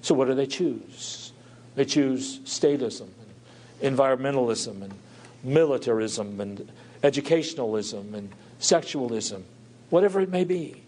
So, 0.00 0.14
what 0.14 0.28
do 0.28 0.34
they 0.34 0.46
choose? 0.46 1.32
They 1.74 1.84
choose 1.84 2.38
statism, 2.40 3.08
and 3.82 3.96
environmentalism, 3.96 4.82
and 4.82 4.94
militarism, 5.44 6.40
and 6.40 6.70
educationalism, 7.02 8.14
and 8.14 8.30
sexualism, 8.58 9.42
whatever 9.90 10.20
it 10.20 10.30
may 10.30 10.44
be. 10.44 10.82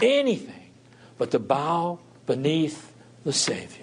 Anything 0.00 0.70
but 1.16 1.30
to 1.30 1.38
bow 1.38 1.98
beneath 2.26 2.92
the 3.24 3.32
Savior. 3.32 3.81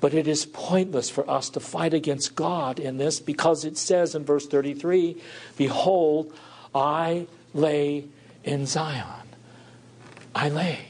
But 0.00 0.14
it 0.14 0.28
is 0.28 0.46
pointless 0.46 1.10
for 1.10 1.28
us 1.28 1.50
to 1.50 1.60
fight 1.60 1.92
against 1.92 2.34
God 2.34 2.78
in 2.78 2.98
this 2.98 3.18
because 3.18 3.64
it 3.64 3.76
says 3.76 4.14
in 4.14 4.24
verse 4.24 4.46
33 4.46 5.20
Behold, 5.56 6.32
I 6.74 7.26
lay 7.52 8.04
in 8.44 8.66
Zion. 8.66 9.06
I 10.34 10.48
lay. 10.48 10.80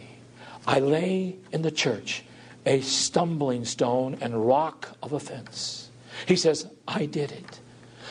I 0.66 0.80
lay 0.80 1.36
in 1.52 1.62
the 1.62 1.70
church 1.70 2.22
a 2.66 2.80
stumbling 2.82 3.64
stone 3.64 4.18
and 4.20 4.46
rock 4.46 4.96
of 5.02 5.12
offense. 5.14 5.90
He 6.26 6.36
says, 6.36 6.66
I 6.86 7.06
did 7.06 7.32
it. 7.32 7.60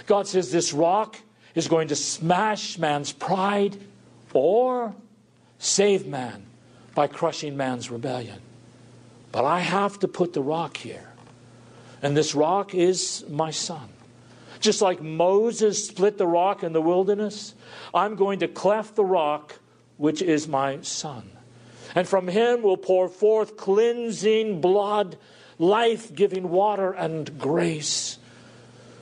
God 0.08 0.28
says 0.28 0.52
this 0.52 0.74
rock 0.74 1.18
is 1.54 1.68
going 1.68 1.90
to 1.90 1.96
smash 1.96 2.80
man's 2.80 3.12
pride 3.12 3.78
or 4.34 4.96
save 5.60 6.08
man 6.08 6.46
by 6.96 7.08
crushing 7.08 7.56
man's 7.56 7.92
rebellion. 7.92 8.42
But 9.38 9.46
I 9.46 9.60
have 9.60 10.00
to 10.00 10.08
put 10.08 10.34
the 10.34 10.42
rock 10.42 10.78
here. 10.78 11.08
And 12.02 12.18
this 12.18 12.34
rock 12.34 12.74
is 12.74 13.24
my 13.30 13.52
son. 13.52 13.88
Just 14.60 14.82
like 14.82 15.00
Moses 15.00 15.86
split 15.86 16.18
the 16.18 16.26
rock 16.26 16.64
in 16.64 16.74
the 16.74 16.82
wilderness, 16.82 17.54
I'm 17.94 18.16
going 18.16 18.40
to 18.40 18.48
cleft 18.48 18.96
the 18.96 19.06
rock, 19.06 19.60
which 19.98 20.24
is 20.24 20.48
my 20.48 20.82
son 20.82 21.30
and 21.96 22.08
from 22.08 22.28
him 22.28 22.62
will 22.62 22.78
pour 22.78 23.08
forth 23.08 23.58
cleansing 23.58 24.62
blood, 24.62 25.18
life 25.58 26.14
giving 26.14 26.50
water, 26.50 26.92
and 26.92 27.40
grace. 27.40 28.20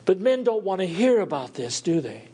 But 0.06 0.20
men 0.20 0.44
don't 0.44 0.64
want 0.64 0.82
to 0.82 0.88
hear 0.88 1.20
about 1.20 1.56
this, 1.56 1.82
do 1.82 2.00
they? 2.00 2.30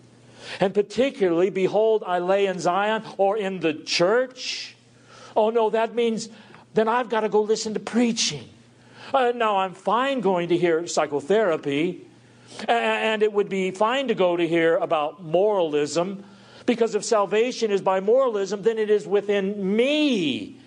And 0.59 0.73
particularly, 0.73 1.49
behold, 1.49 2.03
I 2.05 2.19
lay 2.19 2.45
in 2.45 2.59
Zion 2.59 3.03
or 3.17 3.37
in 3.37 3.61
the 3.61 3.73
church. 3.73 4.75
Oh 5.35 5.49
no, 5.49 5.69
that 5.69 5.95
means 5.95 6.29
then 6.73 6.87
I've 6.87 7.09
got 7.09 7.21
to 7.21 7.29
go 7.29 7.41
listen 7.41 7.73
to 7.73 7.79
preaching. 7.79 8.47
Uh, 9.13 9.33
now, 9.35 9.57
I'm 9.57 9.73
fine 9.73 10.21
going 10.21 10.49
to 10.49 10.57
hear 10.57 10.87
psychotherapy, 10.87 12.05
and 12.67 13.23
it 13.23 13.33
would 13.33 13.49
be 13.49 13.71
fine 13.71 14.07
to 14.07 14.15
go 14.15 14.37
to 14.37 14.47
hear 14.47 14.77
about 14.77 15.23
moralism 15.23 16.23
because 16.65 16.95
if 16.95 17.03
salvation 17.03 17.71
is 17.71 17.81
by 17.81 17.99
moralism, 17.99 18.61
then 18.61 18.77
it 18.77 18.89
is 18.89 19.07
within 19.07 19.75
me. 19.75 20.57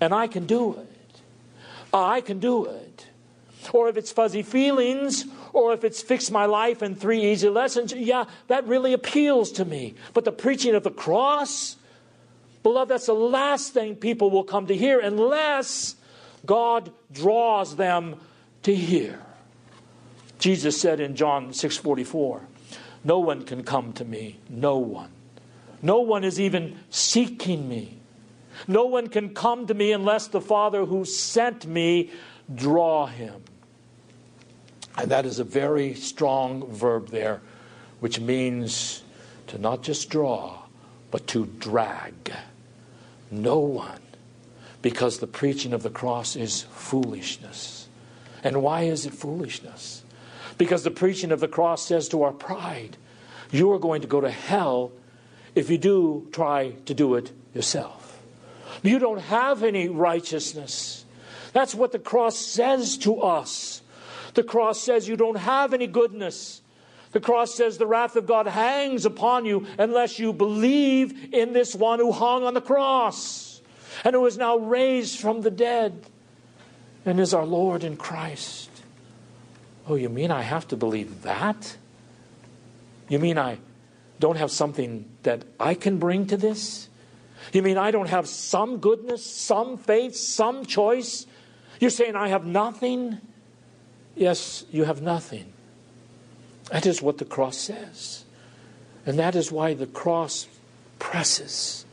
And 0.00 0.14
I 0.14 0.26
can 0.26 0.46
do 0.46 0.74
it. 0.74 1.20
I 1.92 2.20
can 2.20 2.38
do 2.38 2.64
it. 2.64 3.06
Or 3.72 3.88
if 3.88 3.96
it's 3.96 4.10
fuzzy 4.10 4.42
feelings, 4.42 5.24
or 5.52 5.72
if 5.72 5.84
it's 5.84 6.02
fix 6.02 6.30
my 6.30 6.46
life 6.46 6.82
in 6.82 6.94
three 6.94 7.30
easy 7.30 7.48
lessons, 7.48 7.92
yeah, 7.92 8.24
that 8.48 8.66
really 8.66 8.92
appeals 8.92 9.52
to 9.52 9.64
me. 9.64 9.94
But 10.14 10.24
the 10.24 10.32
preaching 10.32 10.74
of 10.74 10.82
the 10.82 10.90
cross, 10.90 11.76
beloved, 12.62 12.90
that's 12.90 13.06
the 13.06 13.14
last 13.14 13.72
thing 13.72 13.96
people 13.96 14.30
will 14.30 14.44
come 14.44 14.66
to 14.66 14.76
hear 14.76 15.00
unless 15.00 15.96
God 16.46 16.92
draws 17.12 17.76
them 17.76 18.16
to 18.62 18.74
hear. 18.74 19.20
Jesus 20.38 20.80
said 20.80 21.00
in 21.00 21.14
John 21.14 21.50
6:44, 21.50 22.40
no 23.04 23.18
one 23.18 23.44
can 23.44 23.64
come 23.64 23.92
to 23.94 24.04
me. 24.04 24.38
No 24.48 24.78
one. 24.78 25.10
No 25.82 26.00
one 26.00 26.24
is 26.24 26.40
even 26.40 26.78
seeking 26.90 27.68
me. 27.68 27.98
No 28.68 28.84
one 28.84 29.08
can 29.08 29.34
come 29.34 29.66
to 29.66 29.74
me 29.74 29.92
unless 29.92 30.28
the 30.28 30.40
Father 30.40 30.84
who 30.84 31.04
sent 31.04 31.66
me 31.66 32.10
draw 32.54 33.06
him. 33.06 33.42
And 34.96 35.10
that 35.10 35.26
is 35.26 35.38
a 35.38 35.44
very 35.44 35.94
strong 35.94 36.70
verb 36.70 37.08
there 37.08 37.40
which 38.00 38.18
means 38.18 39.02
to 39.46 39.58
not 39.58 39.82
just 39.82 40.10
draw, 40.10 40.58
but 41.12 41.26
to 41.28 41.46
drag. 41.46 42.32
No 43.32 43.58
one, 43.58 44.02
because 44.82 45.18
the 45.18 45.26
preaching 45.26 45.72
of 45.72 45.82
the 45.82 45.90
cross 45.90 46.36
is 46.36 46.62
foolishness. 46.70 47.88
And 48.44 48.62
why 48.62 48.82
is 48.82 49.06
it 49.06 49.14
foolishness? 49.14 50.02
Because 50.58 50.84
the 50.84 50.90
preaching 50.90 51.32
of 51.32 51.40
the 51.40 51.48
cross 51.48 51.86
says 51.86 52.08
to 52.10 52.22
our 52.24 52.32
pride, 52.32 52.98
you 53.50 53.72
are 53.72 53.78
going 53.78 54.02
to 54.02 54.06
go 54.06 54.20
to 54.20 54.30
hell 54.30 54.92
if 55.54 55.70
you 55.70 55.78
do 55.78 56.28
try 56.32 56.72
to 56.84 56.94
do 56.94 57.14
it 57.14 57.32
yourself. 57.54 58.20
You 58.82 58.98
don't 58.98 59.20
have 59.20 59.62
any 59.62 59.88
righteousness. 59.88 61.04
That's 61.52 61.74
what 61.74 61.92
the 61.92 61.98
cross 61.98 62.36
says 62.36 62.96
to 62.98 63.20
us. 63.20 63.82
The 64.34 64.42
cross 64.42 64.80
says 64.80 65.08
you 65.08 65.16
don't 65.16 65.36
have 65.36 65.74
any 65.74 65.86
goodness. 65.86 66.61
The 67.12 67.20
cross 67.20 67.54
says 67.54 67.78
the 67.78 67.86
wrath 67.86 68.16
of 68.16 68.26
God 68.26 68.46
hangs 68.46 69.04
upon 69.04 69.44
you 69.44 69.66
unless 69.78 70.18
you 70.18 70.32
believe 70.32 71.32
in 71.34 71.52
this 71.52 71.74
one 71.74 71.98
who 71.98 72.10
hung 72.10 72.44
on 72.44 72.54
the 72.54 72.60
cross 72.60 73.60
and 74.04 74.14
who 74.14 74.24
is 74.26 74.38
now 74.38 74.56
raised 74.56 75.20
from 75.20 75.42
the 75.42 75.50
dead 75.50 76.06
and 77.04 77.20
is 77.20 77.34
our 77.34 77.44
Lord 77.44 77.84
in 77.84 77.96
Christ. 77.96 78.70
Oh, 79.86 79.94
you 79.94 80.08
mean 80.08 80.30
I 80.30 80.42
have 80.42 80.66
to 80.68 80.76
believe 80.76 81.22
that? 81.22 81.76
You 83.08 83.18
mean 83.18 83.36
I 83.36 83.58
don't 84.18 84.36
have 84.36 84.50
something 84.50 85.04
that 85.24 85.42
I 85.60 85.74
can 85.74 85.98
bring 85.98 86.26
to 86.28 86.36
this? 86.36 86.88
You 87.52 87.60
mean 87.60 87.76
I 87.76 87.90
don't 87.90 88.08
have 88.08 88.26
some 88.26 88.78
goodness, 88.78 89.24
some 89.24 89.76
faith, 89.76 90.16
some 90.16 90.64
choice? 90.64 91.26
You're 91.80 91.90
saying 91.90 92.14
I 92.14 92.28
have 92.28 92.46
nothing? 92.46 93.18
Yes, 94.14 94.64
you 94.70 94.84
have 94.84 95.02
nothing. 95.02 95.52
That 96.70 96.86
is 96.86 97.02
what 97.02 97.18
the 97.18 97.24
cross 97.24 97.56
says. 97.56 98.24
And 99.04 99.18
that 99.18 99.34
is 99.34 99.50
why 99.50 99.74
the 99.74 99.86
cross 99.86 100.46
presses. 100.98 101.84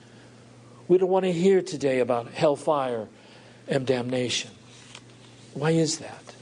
We 0.88 0.98
don't 0.98 1.10
want 1.10 1.26
to 1.26 1.32
hear 1.32 1.62
today 1.62 2.00
about 2.00 2.32
hellfire 2.32 3.08
and 3.68 3.86
damnation. 3.86 4.52
Why 5.54 5.72
is 5.72 6.00
that? 6.00 6.36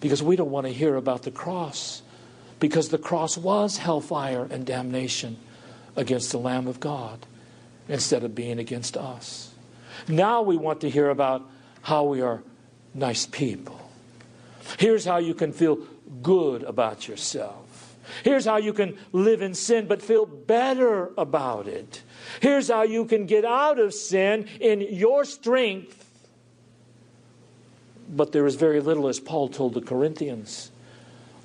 Because 0.00 0.22
we 0.22 0.36
don't 0.36 0.50
want 0.50 0.66
to 0.66 0.72
hear 0.72 0.96
about 0.96 1.22
the 1.22 1.30
cross. 1.30 2.02
Because 2.60 2.88
the 2.88 2.98
cross 2.98 3.36
was 3.36 3.78
hellfire 3.78 4.46
and 4.50 4.64
damnation 4.64 5.36
against 5.96 6.32
the 6.32 6.38
Lamb 6.38 6.66
of 6.66 6.80
God 6.80 7.26
instead 7.88 8.24
of 8.24 8.34
being 8.34 8.58
against 8.58 8.96
us. 8.96 9.54
Now 10.08 10.42
we 10.42 10.56
want 10.56 10.80
to 10.80 10.90
hear 10.90 11.10
about 11.10 11.42
how 11.82 12.04
we 12.04 12.20
are 12.20 12.42
nice 12.94 13.26
people. 13.26 13.80
Here's 14.78 15.04
how 15.04 15.18
you 15.18 15.34
can 15.34 15.52
feel 15.52 15.78
good 16.22 16.62
about 16.62 17.08
yourself. 17.08 17.96
Here's 18.22 18.44
how 18.44 18.58
you 18.58 18.72
can 18.72 18.98
live 19.12 19.42
in 19.42 19.54
sin 19.54 19.86
but 19.86 20.02
feel 20.02 20.26
better 20.26 21.10
about 21.16 21.68
it. 21.68 22.02
Here's 22.40 22.68
how 22.68 22.82
you 22.82 23.04
can 23.06 23.26
get 23.26 23.44
out 23.44 23.78
of 23.78 23.94
sin 23.94 24.48
in 24.60 24.80
your 24.80 25.24
strength. 25.24 26.00
But 28.08 28.32
there 28.32 28.46
is 28.46 28.54
very 28.54 28.80
little, 28.80 29.08
as 29.08 29.18
Paul 29.18 29.48
told 29.48 29.74
the 29.74 29.80
Corinthians. 29.80 30.70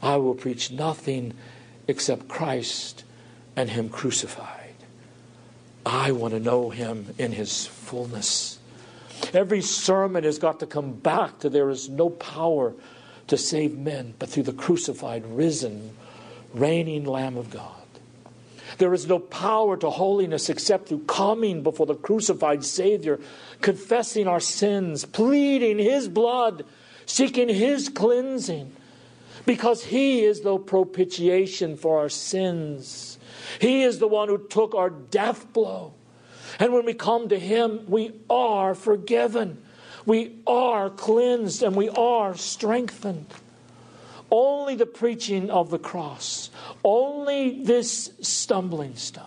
I 0.02 0.18
will 0.18 0.36
preach 0.36 0.72
nothing 0.72 1.34
except 1.88 2.28
Christ 2.28 3.04
and 3.56 3.70
Him 3.70 3.90
crucified. 3.90 4.76
I 5.86 6.12
want 6.12 6.34
to 6.34 6.40
know 6.40 6.70
Him 6.70 7.14
in 7.18 7.32
His 7.32 7.66
fullness. 7.66 8.60
Every 9.34 9.62
sermon 9.62 10.24
has 10.24 10.40
got 10.40 10.60
to 10.60 10.66
come 10.66 10.94
back 10.94 11.40
to 11.40 11.50
there 11.50 11.70
is 11.70 11.90
no 11.90 12.10
power 12.10 12.74
to 13.30 13.38
save 13.38 13.78
men, 13.78 14.14
but 14.20 14.30
through 14.30 14.44
the 14.44 14.54
crucified, 14.54 15.26
risen, 15.26 15.96
reigning 16.54 17.06
Lamb 17.06 17.38
of 17.38 17.50
God. 17.50 17.76
There 18.78 18.94
is 18.94 19.08
no 19.08 19.20
power 19.20 19.78
to 19.78 19.90
holiness 19.90 20.50
except 20.50 20.90
through 20.90 21.06
coming 21.06 21.64
before 21.64 21.86
the 21.86 21.96
crucified 21.96 22.64
Savior, 22.64 23.20
confessing 23.62 24.28
our 24.28 24.40
sins, 24.40 25.06
pleading 25.06 25.80
His 25.80 26.08
blood, 26.08 26.66
seeking 27.06 27.50
His 27.50 27.90
cleansing, 27.90 28.72
because 29.46 29.86
He 29.86 30.24
is 30.24 30.42
the 30.42 30.58
propitiation 30.58 31.78
for 31.78 32.00
our 32.00 32.10
sins. 32.10 33.18
He 33.60 33.84
is 33.84 34.00
the 34.00 34.08
one 34.08 34.30
who 34.30 34.48
took 34.48 34.76
our 34.76 34.90
death 34.90 35.52
blow. 35.54 35.94
And 36.60 36.74
when 36.74 36.86
we 36.86 36.94
come 36.94 37.30
to 37.30 37.40
Him, 37.40 37.86
we 37.88 38.14
are 38.30 38.76
forgiven 38.76 39.62
we 40.06 40.36
are 40.48 40.90
cleansed 40.90 41.64
and 41.64 41.76
we 41.76 41.90
are 41.90 42.36
strengthened. 42.36 43.28
Only 44.32 44.76
the 44.76 44.86
preaching 44.86 45.50
of 45.50 45.72
the 45.72 45.80
cross, 45.80 46.50
only 46.84 47.64
this 47.64 48.12
stumbling 48.22 48.96
stone. 48.96 49.26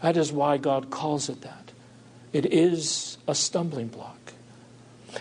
That 0.00 0.16
is 0.16 0.32
why 0.32 0.56
God 0.56 0.90
calls 0.90 1.28
it 1.28 1.42
that. 1.42 1.72
It 2.32 2.46
is 2.46 3.18
a 3.28 3.34
stumbling 3.34 3.88
block. 3.88 4.32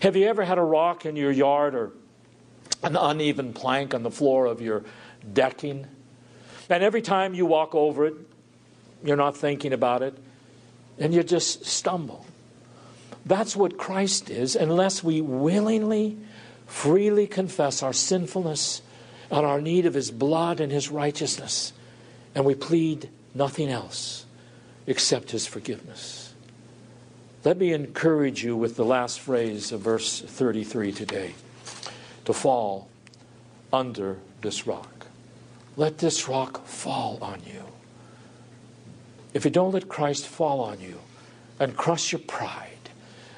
Have 0.01 0.15
you 0.15 0.27
ever 0.27 0.45
had 0.45 0.57
a 0.57 0.63
rock 0.63 1.05
in 1.05 1.15
your 1.17 1.31
yard 1.31 1.75
or 1.75 1.91
an 2.81 2.95
uneven 2.95 3.53
plank 3.53 3.93
on 3.93 4.03
the 4.03 4.11
floor 4.11 4.45
of 4.45 4.61
your 4.61 4.83
decking? 5.33 5.85
And 6.69 6.83
every 6.83 7.01
time 7.01 7.33
you 7.33 7.45
walk 7.45 7.75
over 7.75 8.05
it, 8.05 8.15
you're 9.03 9.17
not 9.17 9.35
thinking 9.35 9.73
about 9.73 10.01
it, 10.01 10.17
and 10.97 11.13
you 11.13 11.23
just 11.23 11.65
stumble. 11.65 12.25
That's 13.25 13.55
what 13.55 13.77
Christ 13.77 14.29
is, 14.29 14.55
unless 14.55 15.03
we 15.03 15.21
willingly, 15.21 16.17
freely 16.65 17.27
confess 17.27 17.83
our 17.83 17.93
sinfulness 17.93 18.81
and 19.29 19.45
our 19.45 19.61
need 19.61 19.85
of 19.85 19.93
His 19.93 20.11
blood 20.11 20.59
and 20.59 20.71
His 20.71 20.89
righteousness, 20.89 21.73
and 22.33 22.45
we 22.45 22.55
plead 22.55 23.09
nothing 23.33 23.69
else 23.69 24.25
except 24.87 25.31
His 25.31 25.45
forgiveness. 25.45 26.33
Let 27.43 27.57
me 27.57 27.73
encourage 27.73 28.43
you 28.43 28.55
with 28.55 28.75
the 28.75 28.85
last 28.85 29.19
phrase 29.19 29.71
of 29.71 29.81
verse 29.81 30.21
33 30.21 30.91
today 30.91 31.33
to 32.25 32.33
fall 32.33 32.87
under 33.73 34.19
this 34.41 34.67
rock. 34.67 35.07
Let 35.75 35.97
this 35.99 36.27
rock 36.27 36.65
fall 36.65 37.17
on 37.21 37.41
you. 37.45 37.63
If 39.33 39.45
you 39.45 39.51
don't 39.51 39.71
let 39.71 39.87
Christ 39.87 40.27
fall 40.27 40.59
on 40.59 40.81
you 40.81 40.99
and 41.59 41.75
crush 41.75 42.11
your 42.11 42.19
pride, 42.19 42.70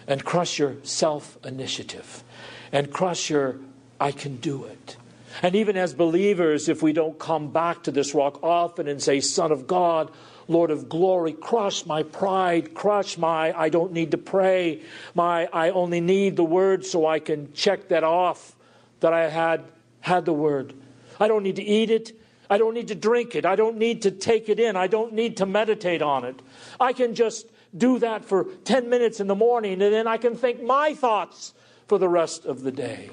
and 0.08 0.24
crush 0.24 0.60
your 0.60 0.76
self 0.84 1.38
initiative 1.46 2.24
and 2.72 2.92
crush 2.92 3.30
your 3.30 3.58
I 4.00 4.12
can 4.12 4.38
do 4.38 4.66
it. 4.66 4.98
And 5.42 5.56
even 5.56 5.78
as 5.78 5.94
believers, 5.94 6.70
if 6.70 6.84
we 6.84 6.94
don't 6.94 7.18
come 7.18 7.52
back 7.52 7.84
to 7.84 7.92
this 7.92 8.14
rock 8.14 8.44
often 8.44 8.88
and 8.88 9.02
say, 9.02 9.20
Son 9.20 9.52
of 9.52 9.66
God, 9.66 10.12
Lord 10.48 10.72
of 10.72 10.90
glory, 10.90 11.34
crush 11.34 11.86
my 11.86 12.04
pride, 12.04 12.74
crush 12.74 13.18
my 13.18 13.58
I 13.58 13.70
don't 13.70 13.94
need 13.94 14.12
to 14.12 14.18
pray, 14.18 14.82
my 15.16 15.48
I 15.52 15.70
only 15.70 16.02
need 16.02 16.36
the 16.36 16.44
word 16.44 16.86
so 16.86 17.08
I 17.08 17.20
can 17.20 17.54
check 17.54 17.88
that 17.90 18.04
off 18.04 18.56
that 19.00 19.14
I 19.14 19.30
had 19.30 19.64
had 20.02 20.26
the 20.26 20.34
word. 20.34 20.74
I 21.20 21.28
don't 21.28 21.44
need 21.44 21.56
to 21.56 21.64
eat 21.64 21.90
it. 21.90 22.20
I 22.50 22.58
don't 22.58 22.74
need 22.74 22.90
to 22.90 22.96
drink 22.96 23.36
it. 23.36 23.46
I 23.46 23.56
don't 23.56 23.78
need 23.78 24.02
to 24.04 24.12
take 24.12 24.50
it 24.50 24.60
in. 24.60 24.76
I 24.76 24.88
don't 24.88 25.14
need 25.14 25.38
to 25.38 25.46
meditate 25.46 26.02
on 26.02 26.26
it. 26.26 26.42
I 26.80 26.94
can 26.94 27.16
just 27.16 27.48
do 27.76 28.00
that 28.00 28.26
for 28.26 28.46
10 28.66 28.90
minutes 28.90 29.20
in 29.20 29.28
the 29.28 29.36
morning, 29.36 29.82
and 29.82 29.94
then 29.94 30.08
I 30.08 30.18
can 30.18 30.36
think 30.36 30.62
my 30.62 30.94
thoughts 30.94 31.54
for 31.88 31.98
the 31.98 32.10
rest 32.10 32.46
of 32.46 32.64
the 32.64 32.72
day. 32.72 33.10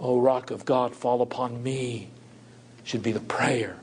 O 0.00 0.20
rock 0.20 0.50
of 0.50 0.64
God, 0.64 0.94
fall 0.94 1.22
upon 1.22 1.62
me, 1.62 2.10
should 2.84 3.02
be 3.02 3.12
the 3.12 3.20
prayer 3.20 3.76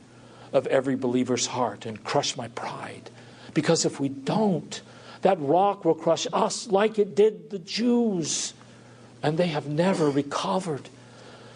of 0.54 0.66
every 0.68 0.96
believer's 0.96 1.48
heart 1.48 1.86
and 1.86 2.04
crush 2.04 2.38
my 2.38 2.48
pride. 2.50 3.10
Because 3.54 3.86
if 3.86 4.00
we 4.00 4.10
don't, 4.10 4.82
that 5.22 5.40
rock 5.40 5.86
will 5.86 5.96
crush 5.96 6.28
us 6.32 6.68
like 6.68 6.98
it 6.98 7.16
did 7.16 7.50
the 7.50 7.60
Jews. 7.60 8.54
And 9.22 9.38
they 9.38 9.48
have 9.48 9.68
never 9.68 10.10
recovered 10.10 10.90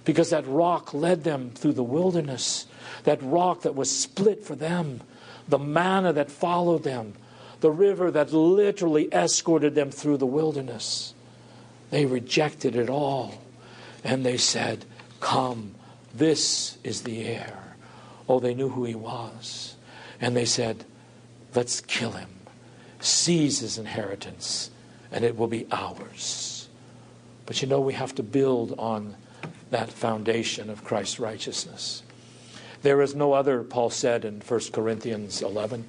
because 0.05 0.31
that 0.31 0.47
rock 0.47 0.93
led 0.93 1.23
them 1.23 1.51
through 1.51 1.73
the 1.73 1.83
wilderness. 1.83 2.65
That 3.03 3.21
rock 3.21 3.61
that 3.61 3.75
was 3.75 3.95
split 3.95 4.43
for 4.43 4.55
them, 4.55 5.01
the 5.47 5.59
manna 5.59 6.13
that 6.13 6.31
followed 6.31 6.83
them, 6.83 7.13
the 7.61 7.71
river 7.71 8.11
that 8.11 8.33
literally 8.33 9.09
escorted 9.13 9.75
them 9.75 9.91
through 9.91 10.17
the 10.17 10.25
wilderness. 10.25 11.13
They 11.91 12.05
rejected 12.05 12.75
it 12.75 12.89
all 12.89 13.41
and 14.03 14.25
they 14.25 14.37
said, 14.37 14.85
Come, 15.19 15.75
this 16.13 16.77
is 16.83 17.03
the 17.03 17.25
heir. 17.25 17.75
Oh, 18.27 18.39
they 18.39 18.53
knew 18.53 18.69
who 18.69 18.85
he 18.85 18.95
was. 18.95 19.75
And 20.21 20.35
they 20.35 20.45
said, 20.45 20.85
Let's 21.53 21.81
kill 21.81 22.11
him, 22.11 22.29
seize 22.99 23.59
his 23.59 23.77
inheritance, 23.77 24.69
and 25.11 25.25
it 25.25 25.37
will 25.37 25.47
be 25.47 25.67
ours. 25.71 26.69
But 27.45 27.61
you 27.61 27.67
know, 27.67 27.81
we 27.81 27.93
have 27.93 28.13
to 28.15 28.23
build 28.23 28.75
on 28.77 29.15
that 29.71 29.91
foundation 29.91 30.69
of 30.69 30.83
Christ's 30.83 31.19
righteousness. 31.19 32.03
There 32.81 33.01
is 33.01 33.15
no 33.15 33.33
other, 33.33 33.63
Paul 33.63 33.89
said 33.89 34.23
in 34.23 34.41
1 34.41 34.59
Corinthians 34.71 35.41
11. 35.41 35.85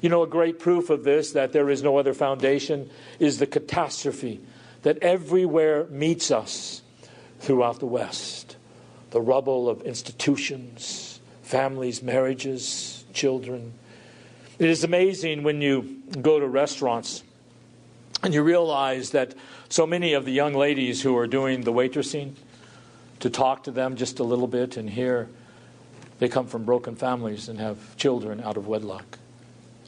You 0.00 0.08
know, 0.08 0.22
a 0.22 0.28
great 0.28 0.58
proof 0.58 0.90
of 0.90 1.04
this, 1.04 1.32
that 1.32 1.52
there 1.52 1.70
is 1.70 1.82
no 1.82 1.98
other 1.98 2.14
foundation, 2.14 2.90
is 3.18 3.38
the 3.38 3.46
catastrophe 3.46 4.40
that 4.82 4.98
everywhere 4.98 5.86
meets 5.86 6.30
us 6.30 6.82
throughout 7.40 7.80
the 7.80 7.86
West. 7.86 8.56
The 9.10 9.20
rubble 9.20 9.68
of 9.68 9.82
institutions, 9.82 11.20
families, 11.42 12.02
marriages, 12.02 13.04
children. 13.12 13.72
It 14.58 14.68
is 14.68 14.84
amazing 14.84 15.42
when 15.42 15.62
you 15.62 16.02
go 16.20 16.38
to 16.38 16.46
restaurants 16.46 17.22
and 18.22 18.34
you 18.34 18.42
realize 18.42 19.10
that 19.10 19.34
so 19.68 19.86
many 19.86 20.12
of 20.12 20.24
the 20.24 20.32
young 20.32 20.54
ladies 20.54 21.02
who 21.02 21.16
are 21.16 21.26
doing 21.26 21.62
the 21.62 21.72
waitressing, 21.72 22.34
to 23.20 23.30
talk 23.30 23.64
to 23.64 23.70
them 23.70 23.96
just 23.96 24.18
a 24.18 24.24
little 24.24 24.46
bit 24.46 24.76
and 24.76 24.90
hear 24.90 25.28
they 26.18 26.28
come 26.28 26.46
from 26.46 26.64
broken 26.64 26.96
families 26.96 27.48
and 27.48 27.58
have 27.58 27.96
children 27.96 28.40
out 28.40 28.56
of 28.56 28.66
wedlock. 28.66 29.18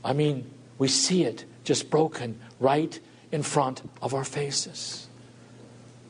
I 0.05 0.13
mean, 0.13 0.51
we 0.79 0.89
see 0.89 1.25
it 1.25 1.45
just 1.65 1.91
broken 1.91 2.41
right 2.59 2.99
in 3.31 3.43
front 3.43 3.83
of 4.03 4.15
our 4.15 4.25
faces. 4.25 5.09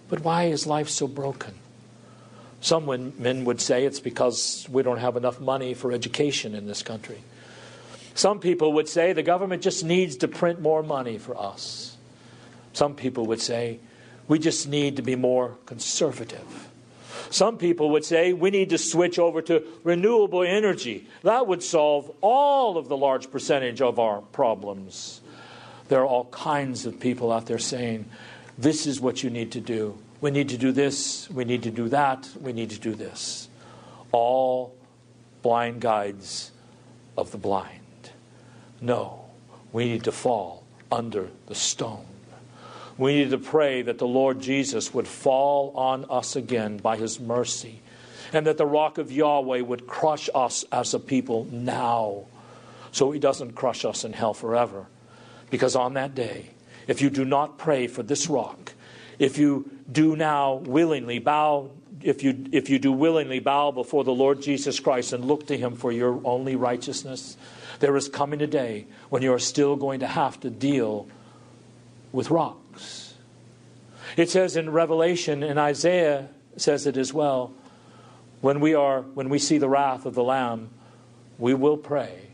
But 0.08 0.24
why 0.24 0.44
is 0.44 0.66
life 0.66 0.88
so 0.88 1.06
broken? 1.06 1.54
Some 2.60 3.14
men 3.18 3.44
would 3.44 3.60
say 3.60 3.84
it's 3.84 4.00
because 4.00 4.66
we 4.70 4.82
don't 4.82 4.98
have 4.98 5.16
enough 5.16 5.40
money 5.40 5.74
for 5.74 5.92
education 5.92 6.54
in 6.54 6.66
this 6.66 6.82
country. 6.82 7.18
Some 8.14 8.38
people 8.38 8.74
would 8.74 8.88
say 8.88 9.12
the 9.12 9.22
government 9.22 9.62
just 9.62 9.84
needs 9.84 10.16
to 10.16 10.28
print 10.28 10.60
more 10.60 10.82
money 10.82 11.16
for 11.16 11.40
us. 11.40 11.96
Some 12.72 12.94
people 12.94 13.26
would 13.26 13.40
say 13.40 13.78
we 14.28 14.38
just 14.38 14.68
need 14.68 14.96
to 14.96 15.02
be 15.02 15.16
more 15.16 15.56
conservative. 15.66 16.69
Some 17.30 17.58
people 17.58 17.90
would 17.90 18.04
say 18.04 18.32
we 18.32 18.50
need 18.50 18.70
to 18.70 18.78
switch 18.78 19.18
over 19.18 19.40
to 19.42 19.64
renewable 19.84 20.42
energy. 20.42 21.06
That 21.22 21.46
would 21.46 21.62
solve 21.62 22.10
all 22.20 22.76
of 22.76 22.88
the 22.88 22.96
large 22.96 23.30
percentage 23.30 23.80
of 23.80 24.00
our 24.00 24.20
problems. 24.20 25.20
There 25.88 26.00
are 26.00 26.06
all 26.06 26.26
kinds 26.26 26.86
of 26.86 27.00
people 27.00 27.32
out 27.32 27.46
there 27.46 27.58
saying, 27.58 28.06
this 28.58 28.86
is 28.86 29.00
what 29.00 29.22
you 29.22 29.30
need 29.30 29.52
to 29.52 29.60
do. 29.60 29.96
We 30.20 30.30
need 30.30 30.50
to 30.50 30.58
do 30.58 30.70
this, 30.70 31.30
we 31.30 31.44
need 31.44 31.62
to 31.62 31.70
do 31.70 31.88
that, 31.88 32.28
we 32.40 32.52
need 32.52 32.70
to 32.70 32.78
do 32.78 32.94
this. 32.94 33.48
All 34.12 34.74
blind 35.42 35.80
guides 35.80 36.50
of 37.16 37.30
the 37.30 37.38
blind. 37.38 38.10
No, 38.80 39.24
we 39.72 39.86
need 39.86 40.04
to 40.04 40.12
fall 40.12 40.64
under 40.92 41.30
the 41.46 41.54
stone. 41.54 42.09
We 43.00 43.14
need 43.14 43.30
to 43.30 43.38
pray 43.38 43.80
that 43.80 43.96
the 43.96 44.06
Lord 44.06 44.40
Jesus 44.40 44.92
would 44.92 45.08
fall 45.08 45.72
on 45.74 46.04
us 46.10 46.36
again 46.36 46.76
by 46.76 46.98
his 46.98 47.18
mercy, 47.18 47.80
and 48.30 48.46
that 48.46 48.58
the 48.58 48.66
rock 48.66 48.98
of 48.98 49.10
Yahweh 49.10 49.60
would 49.60 49.86
crush 49.86 50.28
us 50.34 50.66
as 50.70 50.92
a 50.92 50.98
people 51.00 51.46
now, 51.50 52.26
so 52.92 53.10
he 53.10 53.18
doesn't 53.18 53.54
crush 53.54 53.86
us 53.86 54.04
in 54.04 54.12
hell 54.12 54.34
forever. 54.34 54.84
Because 55.48 55.74
on 55.74 55.94
that 55.94 56.14
day, 56.14 56.50
if 56.88 57.00
you 57.00 57.08
do 57.08 57.24
not 57.24 57.56
pray 57.56 57.86
for 57.86 58.02
this 58.02 58.28
rock, 58.28 58.74
if 59.18 59.38
you 59.38 59.70
do 59.90 60.14
now 60.14 60.56
willingly 60.56 61.20
bow 61.20 61.70
if 62.02 62.22
you 62.22 62.46
if 62.52 62.68
you 62.68 62.78
do 62.78 62.92
willingly 62.92 63.40
bow 63.40 63.70
before 63.70 64.04
the 64.04 64.12
Lord 64.12 64.42
Jesus 64.42 64.78
Christ 64.78 65.14
and 65.14 65.24
look 65.24 65.46
to 65.46 65.56
him 65.56 65.74
for 65.74 65.90
your 65.92 66.20
only 66.24 66.56
righteousness 66.56 67.36
there 67.80 67.94
is 67.94 68.08
coming 68.08 68.40
a 68.40 68.46
day 68.46 68.86
when 69.10 69.20
you 69.20 69.34
are 69.34 69.38
still 69.38 69.76
going 69.76 70.00
to 70.00 70.06
have 70.06 70.40
to 70.40 70.48
deal 70.48 71.06
with 72.12 72.30
rock 72.30 72.59
it 74.16 74.30
says 74.30 74.56
in 74.56 74.70
Revelation, 74.70 75.42
and 75.42 75.58
Isaiah 75.58 76.28
says 76.56 76.86
it 76.86 76.96
as 76.96 77.12
well, 77.12 77.52
when 78.40 78.60
we 78.60 78.74
are 78.74 79.02
when 79.02 79.28
we 79.28 79.38
see 79.38 79.58
the 79.58 79.68
wrath 79.68 80.06
of 80.06 80.14
the 80.14 80.24
Lamb, 80.24 80.70
we 81.38 81.54
will 81.54 81.76
pray, 81.76 82.28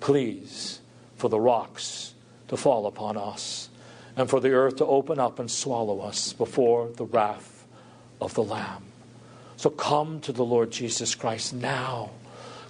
please, 0.00 0.80
for 1.16 1.28
the 1.28 1.40
rocks 1.40 2.14
to 2.48 2.56
fall 2.56 2.86
upon 2.86 3.16
us, 3.16 3.68
and 4.16 4.28
for 4.28 4.40
the 4.40 4.50
earth 4.50 4.76
to 4.76 4.86
open 4.86 5.18
up 5.18 5.38
and 5.38 5.50
swallow 5.50 6.00
us 6.00 6.32
before 6.32 6.88
the 6.96 7.04
wrath 7.04 7.66
of 8.20 8.34
the 8.34 8.44
Lamb. 8.44 8.84
So 9.56 9.70
come 9.70 10.20
to 10.20 10.32
the 10.32 10.44
Lord 10.44 10.70
Jesus 10.70 11.14
Christ 11.14 11.54
now. 11.54 12.10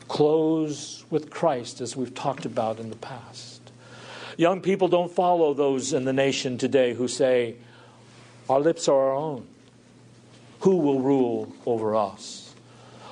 Close 0.08 1.04
with 1.10 1.30
Christ 1.30 1.80
as 1.80 1.96
we've 1.96 2.14
talked 2.14 2.46
about 2.46 2.78
in 2.78 2.90
the 2.90 2.96
past. 2.96 3.55
Young 4.36 4.60
people 4.60 4.88
don't 4.88 5.10
follow 5.10 5.54
those 5.54 5.92
in 5.92 6.04
the 6.04 6.12
nation 6.12 6.58
today 6.58 6.94
who 6.94 7.08
say, 7.08 7.56
our 8.48 8.60
lips 8.60 8.88
are 8.88 8.94
our 8.94 9.14
own. 9.14 9.46
Who 10.60 10.76
will 10.76 11.00
rule 11.00 11.52
over 11.64 11.96
us? 11.96 12.54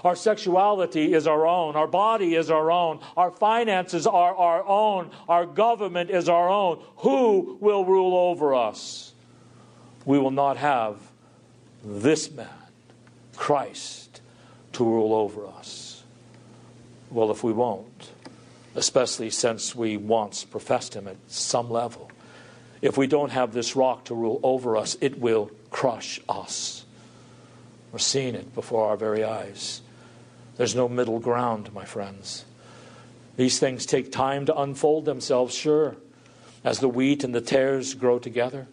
Our 0.03 0.17
sexuality 0.17 1.15
is 1.15 1.27
our 1.27 1.47
own. 1.47 1.77
Our 1.77 1.87
body 1.87 2.35
is 2.35 2.51
our 2.51 2.71
own. 2.71 3.01
Our 3.17 3.31
finances 3.31 4.07
are 4.07 4.35
our 4.35 4.63
own. 4.67 5.11
Our 5.29 5.47
government 5.47 6.11
is 6.11 6.29
our 6.29 6.51
own. 6.51 6.83
Who 6.99 7.57
will 7.61 7.87
rule 7.87 8.15
over 8.15 8.55
us? 8.55 9.15
We 10.05 10.19
will 10.19 10.31
not 10.31 10.59
have 10.59 10.99
this 11.83 12.31
man, 12.31 12.49
Christ, 13.35 14.21
to 14.75 14.85
rule 14.85 15.15
over 15.15 15.47
us. 15.47 16.03
Well, 17.11 17.31
if 17.31 17.43
we 17.43 17.53
won't, 17.53 18.11
especially 18.75 19.31
since 19.31 19.75
we 19.75 19.97
once 19.97 20.45
professed 20.45 20.95
him 20.95 21.07
at 21.09 21.17
some 21.29 21.71
level, 21.71 22.11
if 22.83 22.99
we 22.99 23.07
don't 23.07 23.31
have 23.31 23.53
this 23.53 23.77
rock 23.77 24.05
to 24.05 24.15
rule 24.15 24.41
over 24.43 24.77
us, 24.77 24.97
it 25.01 25.19
will 25.19 25.51
crush 25.71 26.21
us. 26.29 26.85
We're 27.93 27.99
seeing 27.99 28.35
it 28.35 28.55
before 28.55 28.89
our 28.89 28.97
very 28.97 29.25
eyes. 29.25 29.81
There's 30.57 30.75
no 30.75 30.89
middle 30.89 31.19
ground, 31.19 31.73
my 31.73 31.85
friends. 31.85 32.45
These 33.37 33.59
things 33.59 33.87
take 33.87 34.13
time 34.13 34.47
to 34.47 34.57
unfold 34.57 35.05
themselves, 35.05 35.55
sure, 35.55 35.97
as 36.63 36.81
the 36.81 36.89
wheat 36.89 37.25
and 37.25 37.35
the 37.35 37.41
tares 37.41 37.95
grow 37.95 38.19
together. 38.19 38.67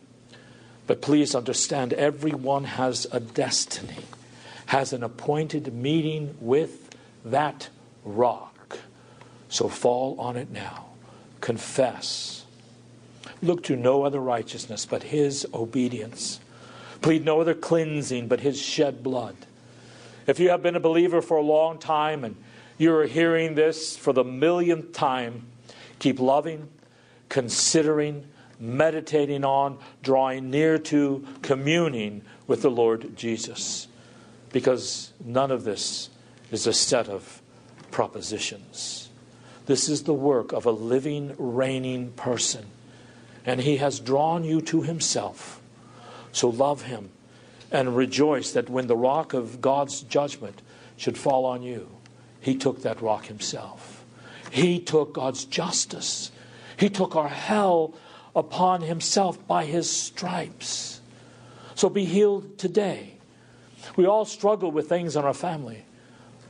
But 0.88 1.02
please 1.02 1.34
understand, 1.34 1.94
everyone 1.94 2.66
has 2.66 3.08
a 3.12 3.20
destiny, 3.20 4.04
has 4.68 4.94
an 4.94 5.04
appointed 5.04 5.74
meeting 5.74 6.36
with 6.40 6.96
that 7.24 7.70
rock. 8.04 8.51
So 9.52 9.70
fall 9.70 10.20
on 10.20 10.36
it 10.36 10.50
now. 10.50 10.88
Confess 11.42 12.42
Look 13.42 13.64
to 13.64 13.76
no 13.76 14.04
other 14.04 14.20
righteousness 14.20 14.86
but 14.86 15.04
his 15.04 15.48
obedience. 15.54 16.40
Plead 17.02 17.26
no 17.26 17.42
other 17.42 17.56
cleansing 17.56 18.28
but 18.28 18.42
his 18.42 18.62
shed 18.62 19.02
blood. 19.02 19.36
If 20.28 20.40
you 20.40 20.50
have 20.50 20.62
been 20.62 20.76
a 20.76 20.80
believer 20.80 21.22
for 21.22 21.38
a 21.38 21.42
long 21.42 21.80
time 21.80 22.24
and 22.24 22.36
you 22.78 22.94
are 22.94 23.08
hearing 23.08 23.56
this 23.56 23.98
for 23.98 24.14
the 24.14 24.24
millionth 24.24 24.94
time, 24.94 25.48
keep 25.98 26.20
loving, 26.20 26.70
considering, 27.30 28.28
meditating 28.60 29.44
on, 29.44 29.80
drawing 30.04 30.52
near 30.52 30.78
to, 30.78 31.26
communing 31.42 32.22
with 32.46 32.62
the 32.62 32.70
Lord 32.70 33.18
Jesus. 33.18 33.88
Because 34.52 35.14
none 35.24 35.50
of 35.50 35.64
this 35.64 36.10
is 36.52 36.68
a 36.68 36.74
set 36.74 37.10
of 37.10 37.42
propositions. 37.90 39.10
This 39.65 39.89
is 39.89 40.04
the 40.04 40.13
work 40.13 40.52
of 40.52 40.65
a 40.65 40.71
living, 40.71 41.36
reigning 41.38 42.12
person 42.12 42.65
and 43.45 43.62
he 43.62 43.78
has 43.78 44.00
drawn 44.00 44.43
you 44.43 44.62
to 44.62 44.82
himself. 44.82 45.62
So 46.32 46.50
love 46.50 46.84
him 46.84 47.10
and 47.71 47.95
rejoice 47.95 48.52
that 48.52 48.69
when 48.69 48.88
the 48.88 48.95
rock 48.95 49.34
of 49.34 49.62
God's 49.62 50.02
judgment 50.02 50.62
should 50.97 51.17
fall 51.17 51.45
on 51.45 51.63
you, 51.63 51.89
he 52.39 52.56
took 52.56 52.84
that 52.84 53.02
rock 53.02 53.26
himself. 53.26 54.04
He 54.52 54.80
took 54.80 55.13
God's 55.13 55.45
justice. 55.45 56.32
He 56.78 56.89
took 56.89 57.15
our 57.15 57.30
hell 57.30 57.93
upon 58.36 58.82
himself 58.82 59.45
by 59.47 59.65
his 59.65 59.89
stripes. 59.89 61.02
So 61.76 61.89
be 61.89 62.06
healed 62.06 62.58
today. 62.58 63.15
We 63.95 64.06
all 64.06 64.26
struggle 64.26 64.71
with 64.71 64.89
things 64.89 65.15
in 65.15 65.24
our 65.24 65.34
family. 65.34 65.86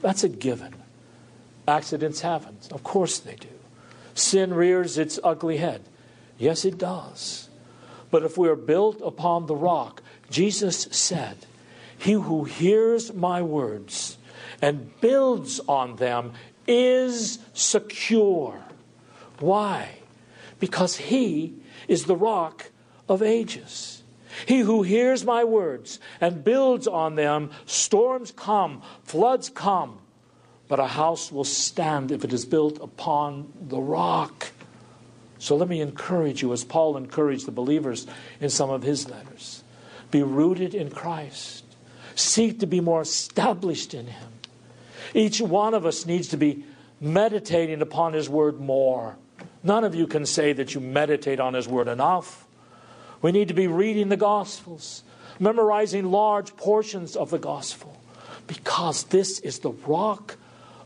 That's 0.02 0.24
a 0.24 0.30
given. 0.30 0.81
Accidents 1.72 2.20
happen. 2.20 2.58
Of 2.72 2.84
course 2.84 3.18
they 3.18 3.36
do. 3.36 3.48
Sin 4.14 4.54
rears 4.54 4.98
its 4.98 5.18
ugly 5.24 5.56
head. 5.56 5.82
Yes, 6.38 6.66
it 6.66 6.78
does. 6.78 7.48
But 8.12 8.24
if 8.24 8.38
we 8.38 8.50
are 8.50 8.58
built 8.58 9.00
upon 9.02 9.46
the 9.46 9.56
rock, 9.56 10.04
Jesus 10.30 10.90
said, 10.92 11.38
He 11.98 12.12
who 12.12 12.44
hears 12.44 13.14
my 13.14 13.42
words 13.42 14.18
and 14.62 14.92
builds 15.00 15.62
on 15.62 15.96
them 15.96 16.34
is 16.68 17.40
secure. 17.54 18.62
Why? 19.40 20.00
Because 20.60 20.98
He 20.98 21.54
is 21.88 22.04
the 22.04 22.18
rock 22.18 22.70
of 23.08 23.24
ages. 23.24 24.04
He 24.46 24.60
who 24.60 24.84
hears 24.84 25.24
my 25.24 25.46
words 25.46 26.02
and 26.20 26.44
builds 26.44 26.86
on 26.86 27.16
them, 27.16 27.52
storms 27.66 28.32
come, 28.32 28.82
floods 29.04 29.50
come, 29.50 30.01
but 30.72 30.80
a 30.80 30.88
house 30.88 31.34
will 31.34 31.44
stand 31.44 32.14
if 32.14 32.24
it 32.24 32.32
is 32.32 32.46
built 32.46 32.80
upon 32.82 33.52
the 33.60 33.78
rock. 33.78 34.52
So 35.38 35.58
let 35.58 35.68
me 35.68 35.82
encourage 35.82 36.42
you, 36.42 36.54
as 36.54 36.64
Paul 36.64 36.96
encouraged 36.96 37.46
the 37.46 37.52
believers 37.52 38.08
in 38.40 38.50
some 38.50 38.70
of 38.70 38.82
his 38.82 39.10
letters 39.10 39.66
be 40.12 40.24
rooted 40.24 40.74
in 40.74 40.90
Christ, 40.90 41.66
seek 42.16 42.62
to 42.62 42.68
be 42.68 42.80
more 42.80 43.02
established 43.02 43.94
in 43.94 44.08
Him. 44.08 44.30
Each 45.14 45.42
one 45.42 45.74
of 45.74 45.86
us 45.86 46.06
needs 46.06 46.30
to 46.30 46.38
be 46.38 46.64
meditating 47.02 47.82
upon 47.82 48.14
His 48.14 48.30
Word 48.30 48.62
more. 48.62 49.18
None 49.64 49.84
of 49.84 49.94
you 49.94 50.08
can 50.08 50.26
say 50.26 50.54
that 50.54 50.74
you 50.74 50.80
meditate 50.80 51.42
on 51.42 51.54
His 51.54 51.68
Word 51.68 51.90
enough. 51.90 52.48
We 53.22 53.34
need 53.34 53.50
to 53.50 53.54
be 53.54 53.68
reading 53.68 54.08
the 54.08 54.16
Gospels, 54.16 55.04
memorizing 55.38 56.12
large 56.12 56.56
portions 56.56 57.18
of 57.18 57.30
the 57.30 57.40
Gospel, 57.40 58.02
because 58.48 59.04
this 59.04 59.40
is 59.40 59.60
the 59.60 59.72
rock 59.72 60.38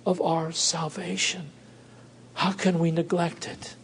of 0.06 0.22
our 0.22 0.52
salvation. 0.52 1.50
How 2.36 2.52
can 2.52 2.80
we 2.80 2.92
neglect 2.92 3.48
it? 3.48 3.76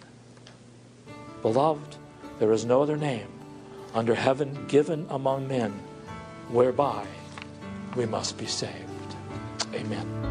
Beloved, 1.41 1.95
there 2.39 2.51
is 2.51 2.65
no 2.65 2.81
other 2.81 2.97
name 2.97 3.27
under 3.93 4.15
heaven 4.15 4.65
given 4.67 5.07
among 5.09 5.47
men 5.47 5.71
whereby 6.49 7.05
we 7.95 8.05
must 8.05 8.37
be 8.37 8.45
saved. 8.45 9.15
Amen. 9.73 10.30